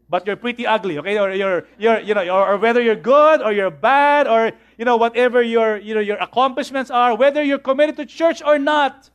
[0.09, 1.19] but you're pretty ugly, okay?
[1.19, 4.85] Or you're, you're you know, or, or whether you're good or you're bad or you
[4.85, 9.11] know whatever your you know your accomplishments are, whether you're committed to church or not,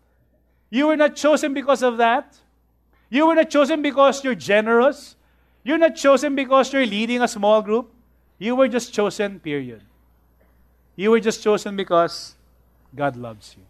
[0.70, 2.38] you were not chosen because of that.
[3.10, 5.16] You were not chosen because you're generous.
[5.64, 7.92] You're not chosen because you're leading a small group.
[8.38, 9.82] You were just chosen, period.
[10.96, 12.36] You were just chosen because
[12.96, 13.64] God loves you.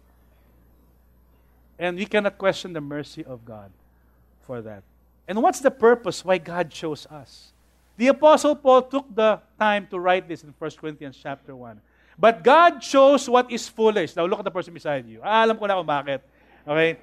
[1.78, 3.70] And we cannot question the mercy of God
[4.46, 4.82] for that.
[5.30, 7.52] And what's the purpose why God chose us?
[7.96, 11.80] The Apostle Paul took the time to write this in 1 Corinthians chapter 1.
[12.18, 14.16] But God chose what is foolish.
[14.16, 15.20] Now look at the person beside you.
[15.22, 16.18] Ah, alam ko na kung bakit.
[16.66, 16.98] Okay?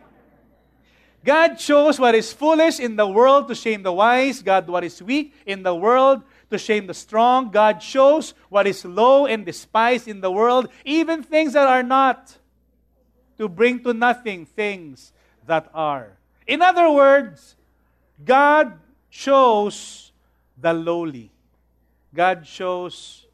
[1.23, 4.41] God chose what is foolish in the world to shame the wise.
[4.41, 6.21] God, what is weak in the world
[6.51, 7.49] to shame the strong.
[7.49, 12.35] God chose what is low and despised in the world, even things that are not,
[13.37, 15.13] to bring to nothing things
[15.45, 16.17] that are.
[16.45, 17.55] In other words,
[18.23, 20.11] God chose
[20.57, 21.31] the lowly.
[22.13, 23.25] God chose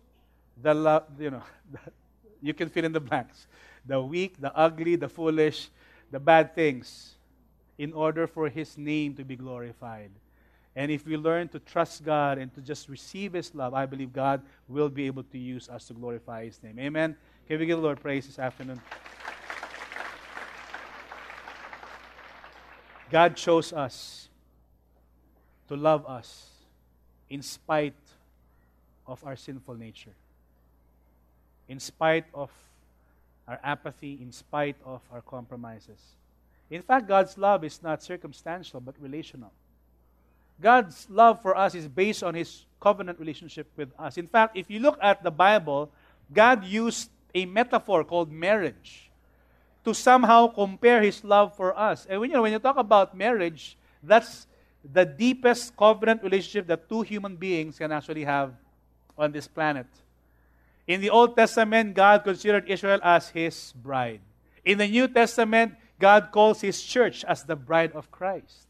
[0.61, 1.43] the, love you know,
[2.41, 3.47] you can fill in the blanks.
[3.85, 5.69] The weak, the ugly, the foolish,
[6.11, 7.15] the bad things
[7.77, 10.11] in order for His name to be glorified.
[10.75, 14.11] And if we learn to trust God and to just receive His love, I believe
[14.11, 16.79] God will be able to use us to glorify His name.
[16.79, 17.15] Amen.
[17.47, 18.81] Can we give the Lord praise this afternoon?
[23.11, 24.29] God chose us
[25.67, 26.49] to love us
[27.29, 27.93] in spite
[29.07, 30.13] of our sinful nature,
[31.67, 32.51] in spite of
[33.47, 35.99] our apathy, in spite of our compromises.
[36.69, 39.51] In fact, God's love is not circumstantial but relational.
[40.61, 44.17] God's love for us is based on His covenant relationship with us.
[44.17, 45.91] In fact, if you look at the Bible,
[46.31, 49.11] God used a metaphor called marriage
[49.83, 52.05] to somehow compare His love for us.
[52.09, 54.47] And when you, know, when you talk about marriage, that's
[54.83, 58.53] the deepest covenant relationship that two human beings can actually have
[59.17, 59.87] on this planet.
[60.87, 64.19] In the Old Testament, God considered Israel as His bride.
[64.65, 68.67] In the New Testament, God calls His church as the bride of Christ.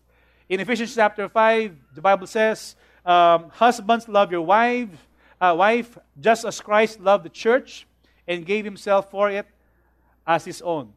[0.47, 4.89] In Ephesians chapter 5, the Bible says, um, Husbands, love your wife,
[5.41, 7.87] uh, wife just as Christ loved the church
[8.27, 9.47] and gave Himself for it
[10.27, 10.93] as His own,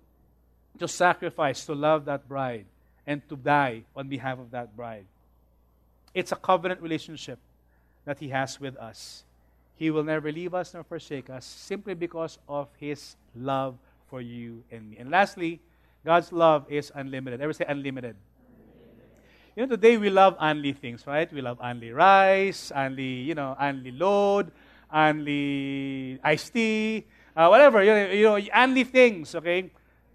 [0.79, 2.67] to sacrifice, to love that bride,
[3.07, 5.07] and to die on behalf of that bride.
[6.15, 7.39] It's a covenant relationship
[8.05, 9.25] that He has with us.
[9.77, 13.77] He will never leave us nor forsake us simply because of His love
[14.09, 14.97] for you and me.
[14.99, 15.61] And lastly,
[16.05, 17.41] God's love is unlimited.
[17.41, 18.17] Ever say unlimited?
[19.55, 21.33] You know, today we love only things, right?
[21.33, 24.53] We love only rice, only, you know, only load,
[24.93, 29.71] only iced tea, uh, whatever, you know, you know, only things, okay?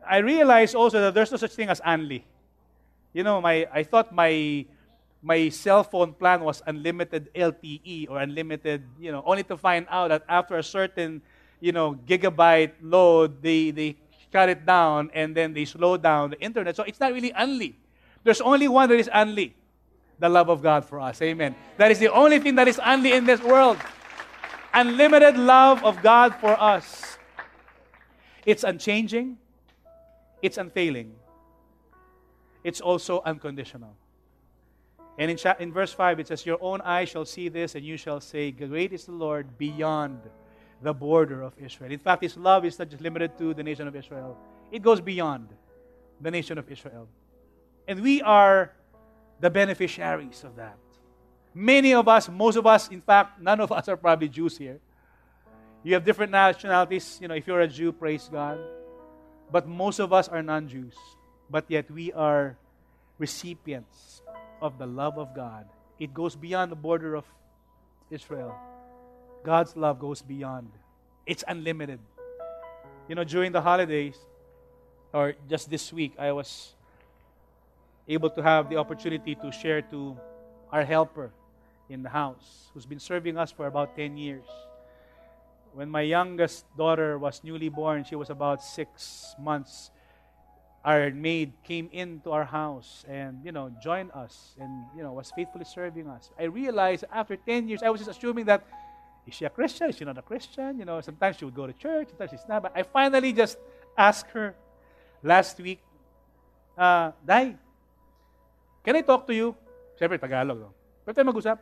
[0.07, 2.23] I realize also that there's no such thing as only.
[3.13, 4.65] You know, my, I thought my,
[5.21, 10.09] my cell phone plan was unlimited LTE or unlimited, you know, only to find out
[10.09, 11.21] that after a certain,
[11.59, 13.97] you know, gigabyte load, they, they
[14.31, 16.75] cut it down, and then they slow down the internet.
[16.75, 17.75] So it's not really only.
[18.23, 19.55] There's only one that is only
[20.19, 21.21] the love of God for us.
[21.21, 21.55] Amen.
[21.77, 23.77] That is the only thing that is only in this world.
[24.73, 27.17] Unlimited love of God for us.
[28.45, 29.37] It's unchanging,
[30.41, 31.13] it's unfailing,
[32.63, 33.95] it's also unconditional.
[35.17, 37.97] And in, in verse 5, it says, Your own eye shall see this, and you
[37.97, 40.19] shall say, Great is the Lord beyond
[40.81, 41.91] the border of Israel.
[41.91, 44.37] In fact, His love is not just limited to the nation of Israel,
[44.71, 45.49] it goes beyond
[46.19, 47.07] the nation of Israel.
[47.87, 48.71] And we are
[49.39, 50.77] the beneficiaries of that.
[51.53, 54.79] Many of us, most of us, in fact, none of us are probably Jews here.
[55.83, 57.17] You have different nationalities.
[57.21, 58.59] You know, if you're a Jew, praise God.
[59.51, 60.95] But most of us are non Jews.
[61.51, 62.55] But yet we are
[63.19, 64.21] recipients
[64.61, 65.67] of the love of God.
[65.99, 67.25] It goes beyond the border of
[68.09, 68.55] Israel.
[69.43, 70.71] God's love goes beyond,
[71.25, 71.99] it's unlimited.
[73.07, 74.15] You know, during the holidays,
[75.11, 76.73] or just this week, I was
[78.07, 80.15] able to have the opportunity to share to
[80.71, 81.31] our helper
[81.89, 84.45] in the house who's been serving us for about 10 years.
[85.73, 89.90] When my youngest daughter was newly born, she was about six months.
[90.83, 95.31] Our maid came into our house and you know joined us and you know was
[95.35, 96.31] faithfully serving us.
[96.39, 98.65] I realized after 10 years, I was just assuming that
[99.27, 99.89] is she a Christian?
[99.89, 100.79] Is she not a Christian?
[100.79, 102.63] You know, sometimes she would go to church, sometimes she's not.
[102.63, 103.57] But I finally just
[103.97, 104.55] asked her
[105.21, 105.79] last week,
[106.77, 107.55] uh, Dai,
[108.83, 109.55] can I talk to you?
[109.99, 110.57] Siyempre, Tagalog.
[110.57, 110.69] No?
[111.05, 111.57] Pwede tayo mag-usap?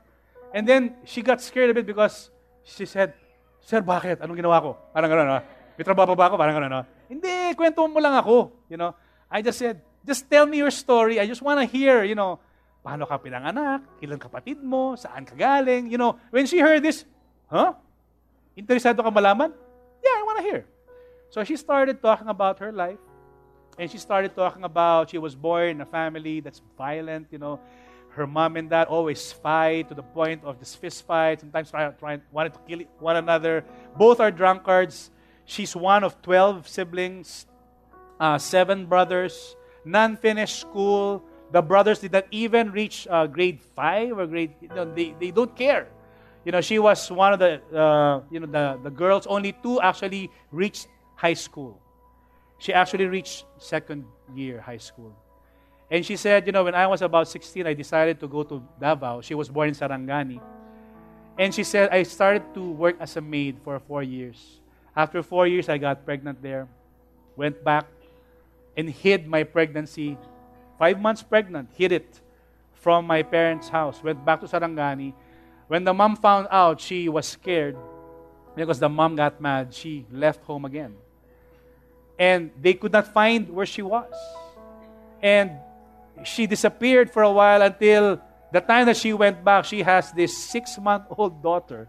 [0.55, 2.31] And then, she got scared a bit because
[2.63, 3.13] she said,
[3.59, 4.23] Sir, bakit?
[4.23, 4.71] Anong ginawa ko?
[4.95, 5.39] Parang gano'n, no?
[5.75, 6.39] May trabaho ba ako?
[6.39, 6.81] Parang gano'n, no?
[7.11, 8.55] Hindi, kwento mo lang ako.
[8.71, 8.95] You know,
[9.29, 11.19] I just said, just tell me your story.
[11.19, 12.39] I just want to hear, you know,
[12.85, 15.91] paano ka pinanganak, ilang kapatid mo, saan ka galing.
[15.91, 17.05] You know, when she heard this,
[17.45, 17.77] huh?
[18.57, 19.53] Interesado ka malaman?
[20.01, 20.61] Yeah, I want to hear.
[21.29, 22.97] So she started talking about her life.
[23.77, 27.61] And she started talking about she was born in a family that's violent, you know.
[28.09, 31.93] Her mom and dad always fight to the point of this fist fight, sometimes trying,
[31.95, 33.63] try, wanted to kill one another.
[33.95, 35.11] Both are drunkards.
[35.45, 37.45] She's one of 12 siblings,
[38.19, 39.55] uh, seven brothers,
[39.85, 41.23] none finished school.
[41.51, 45.31] The brothers did not even reach uh, grade 5 or grade, you know, they, they
[45.31, 45.87] don't care.
[46.45, 49.81] You know, she was one of the, uh, you know, the, the girls, only two
[49.81, 51.81] actually reached high school.
[52.59, 54.05] She actually reached second
[54.35, 55.15] year high school.
[55.91, 58.61] And she said, you know, when I was about 16, I decided to go to
[58.79, 59.21] Davao.
[59.21, 60.39] She was born in Sarangani.
[61.37, 64.61] And she said, I started to work as a maid for four years.
[64.95, 66.67] After four years, I got pregnant there.
[67.35, 67.85] Went back
[68.79, 70.17] and hid my pregnancy.
[70.79, 72.21] Five months pregnant, hid it
[72.73, 74.01] from my parents' house.
[74.01, 75.13] Went back to Sarangani.
[75.67, 77.75] When the mom found out, she was scared
[78.55, 79.73] because the mom got mad.
[79.73, 80.95] She left home again
[82.19, 84.13] and they could not find where she was.
[85.23, 85.51] And
[86.23, 88.21] she disappeared for a while until
[88.51, 91.87] the time that she went back, she has this six month old daughter.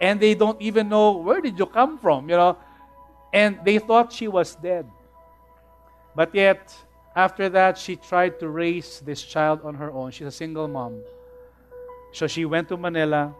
[0.00, 2.58] And they don't even know where did you come from, you know.
[3.32, 4.86] And they thought she was dead.
[6.14, 6.74] But yet,
[7.16, 10.10] after that, she tried to raise this child on her own.
[10.10, 11.02] She's a single mom.
[12.12, 13.34] So she went to Manila,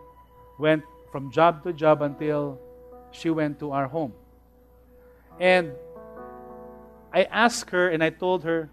[0.58, 2.58] went from job to job until
[3.10, 4.12] she went to our home.
[5.38, 5.72] And
[7.12, 8.70] I asked her and I told her,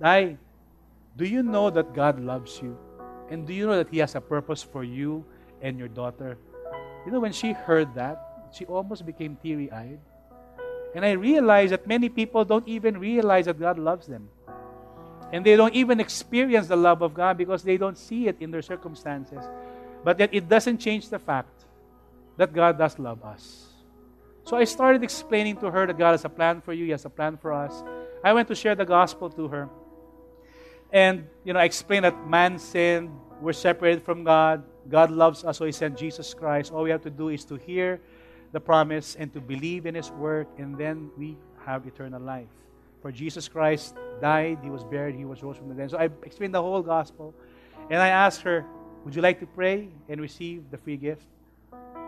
[0.00, 0.38] Dai,
[1.16, 2.78] do you know that God loves you?
[3.28, 5.24] And do you know that He has a purpose for you
[5.60, 6.38] and your daughter?
[7.04, 10.00] You know, when she heard that, she almost became teary eyed.
[10.94, 14.28] And I realize that many people don't even realize that God loves them.
[15.32, 18.50] And they don't even experience the love of God because they don't see it in
[18.50, 19.42] their circumstances.
[20.04, 21.64] But yet, it doesn't change the fact
[22.36, 23.72] that God does love us.
[24.44, 27.04] So I started explaining to her that God has a plan for you, He has
[27.04, 27.82] a plan for us.
[28.24, 29.68] I went to share the gospel to her.
[30.92, 35.58] And, you know, I explained that man sinned, we're separated from God, God loves us,
[35.58, 36.72] so He sent Jesus Christ.
[36.72, 38.00] All we have to do is to hear
[38.52, 42.48] the promise and to believe in His work, and then we have eternal life.
[43.00, 45.90] For Jesus Christ died, He was buried, He was rose from the dead.
[45.90, 47.34] So I explained the whole gospel.
[47.90, 48.64] And I asked her,
[49.04, 51.26] Would you like to pray and receive the free gift?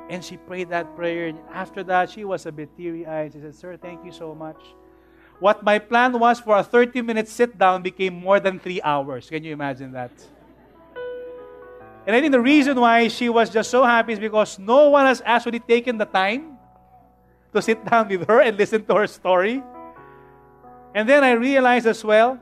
[0.09, 1.29] And she prayed that prayer.
[1.29, 3.33] And after that, she was a bit teary eyed.
[3.33, 4.61] She said, Sir, thank you so much.
[5.41, 9.29] What my plan was for a 30 minute sit down became more than three hours.
[9.29, 10.13] Can you imagine that?
[12.07, 15.07] And I think the reason why she was just so happy is because no one
[15.07, 16.59] has actually taken the time
[17.53, 19.63] to sit down with her and listen to her story.
[20.95, 22.39] And then I realized as well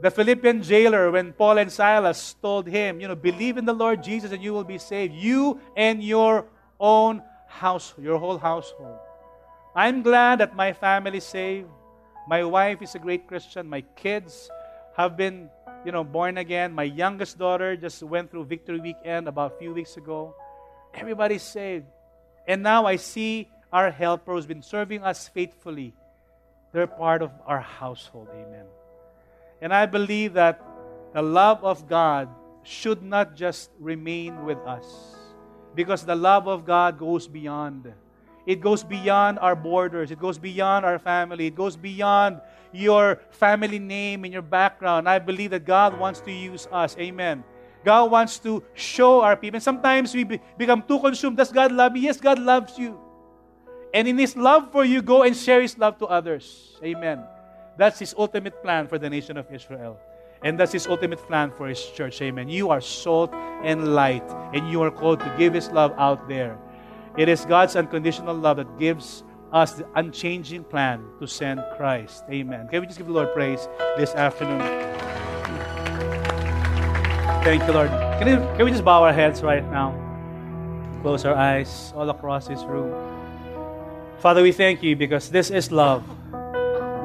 [0.00, 4.02] the Philippian jailer, when Paul and Silas told him, you know, believe in the Lord
[4.02, 6.46] Jesus and you will be saved, you and your
[6.78, 8.96] own house, your whole household.
[9.76, 11.68] I'm glad that my family is saved.
[12.26, 13.68] My wife is a great Christian.
[13.68, 14.50] My kids
[14.96, 15.50] have been,
[15.84, 16.72] you know, born again.
[16.72, 20.34] My youngest daughter just went through Victory Weekend about a few weeks ago.
[20.94, 21.86] Everybody's saved.
[22.46, 25.94] And now I see our helper who's been serving us faithfully.
[26.72, 28.28] They're part of our household.
[28.32, 28.66] Amen.
[29.60, 30.62] And I believe that
[31.12, 32.28] the love of God
[32.62, 35.16] should not just remain with us.
[35.74, 37.92] Because the love of God goes beyond.
[38.46, 40.10] It goes beyond our borders.
[40.10, 41.46] It goes beyond our family.
[41.46, 42.40] It goes beyond
[42.72, 45.08] your family name and your background.
[45.08, 46.96] I believe that God wants to use us.
[46.98, 47.44] Amen.
[47.84, 49.56] God wants to show our people.
[49.56, 51.36] And sometimes we be, become too consumed.
[51.36, 52.00] Does God love me?
[52.00, 52.98] Yes, God loves you.
[53.92, 56.78] And in His love for you, go and share His love to others.
[56.84, 57.24] Amen.
[57.76, 59.98] That's His ultimate plan for the nation of Israel.
[60.42, 62.20] And that's His ultimate plan for His church.
[62.22, 62.48] Amen.
[62.48, 63.32] You are salt
[63.64, 66.58] and light, and you are called to give His love out there.
[67.16, 72.24] It is God's unconditional love that gives us the unchanging plan to send Christ.
[72.30, 72.68] Amen.
[72.68, 74.60] Can we just give the Lord praise this afternoon?
[77.42, 77.88] Thank you, Lord.
[77.88, 79.96] Can, you, can we just bow our heads right now?
[81.02, 82.92] Close our eyes all across this room.
[84.18, 86.04] Father, we thank you because this is love.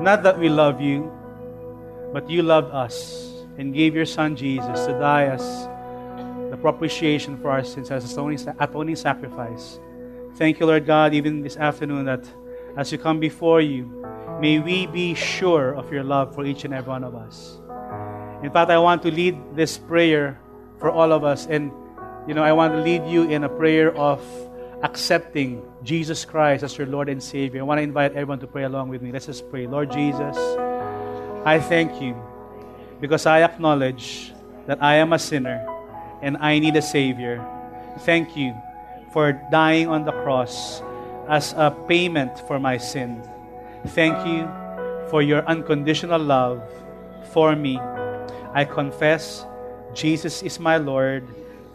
[0.02, 1.12] Not that we love you,
[2.12, 5.41] but you loved us and gave your Son Jesus to die as
[6.52, 9.80] the propitiation for our sins, as a atoning sacrifice.
[10.36, 12.28] Thank you, Lord God, even this afternoon, that
[12.76, 14.06] as we come before you,
[14.42, 17.58] may we be sure of your love for each and every one of us.
[18.44, 20.38] In fact, I want to lead this prayer
[20.78, 21.48] for all of us.
[21.48, 21.72] And,
[22.28, 24.20] you know, I want to lead you in a prayer of
[24.84, 27.62] accepting Jesus Christ as your Lord and Savior.
[27.62, 29.14] I want to invite everyone to pray along with me.
[29.14, 29.68] Let's just pray.
[29.68, 30.36] Lord Jesus,
[31.46, 32.14] I thank you
[33.00, 34.34] because I acknowledge
[34.68, 35.66] that I am a sinner
[36.22, 37.40] and I need a Savior.
[38.00, 38.54] Thank you
[39.16, 40.84] for dying on the cross
[41.30, 43.24] as a payment for my sin.
[43.95, 44.43] Thank you
[45.07, 46.59] for your unconditional love
[47.32, 47.80] for me.
[48.51, 49.47] I confess
[49.93, 51.24] Jesus is my Lord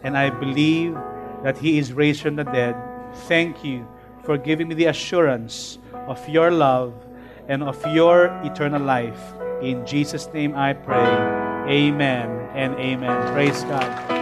[0.03, 0.93] and I believe
[1.41, 2.77] that He is raised from the dead.
[3.25, 3.87] Thank you
[4.21, 6.93] for giving me the assurance of your love
[7.47, 9.33] and of your eternal life.
[9.63, 11.09] In Jesus' name I pray.
[11.65, 13.33] Amen and amen.
[13.33, 14.20] Praise God.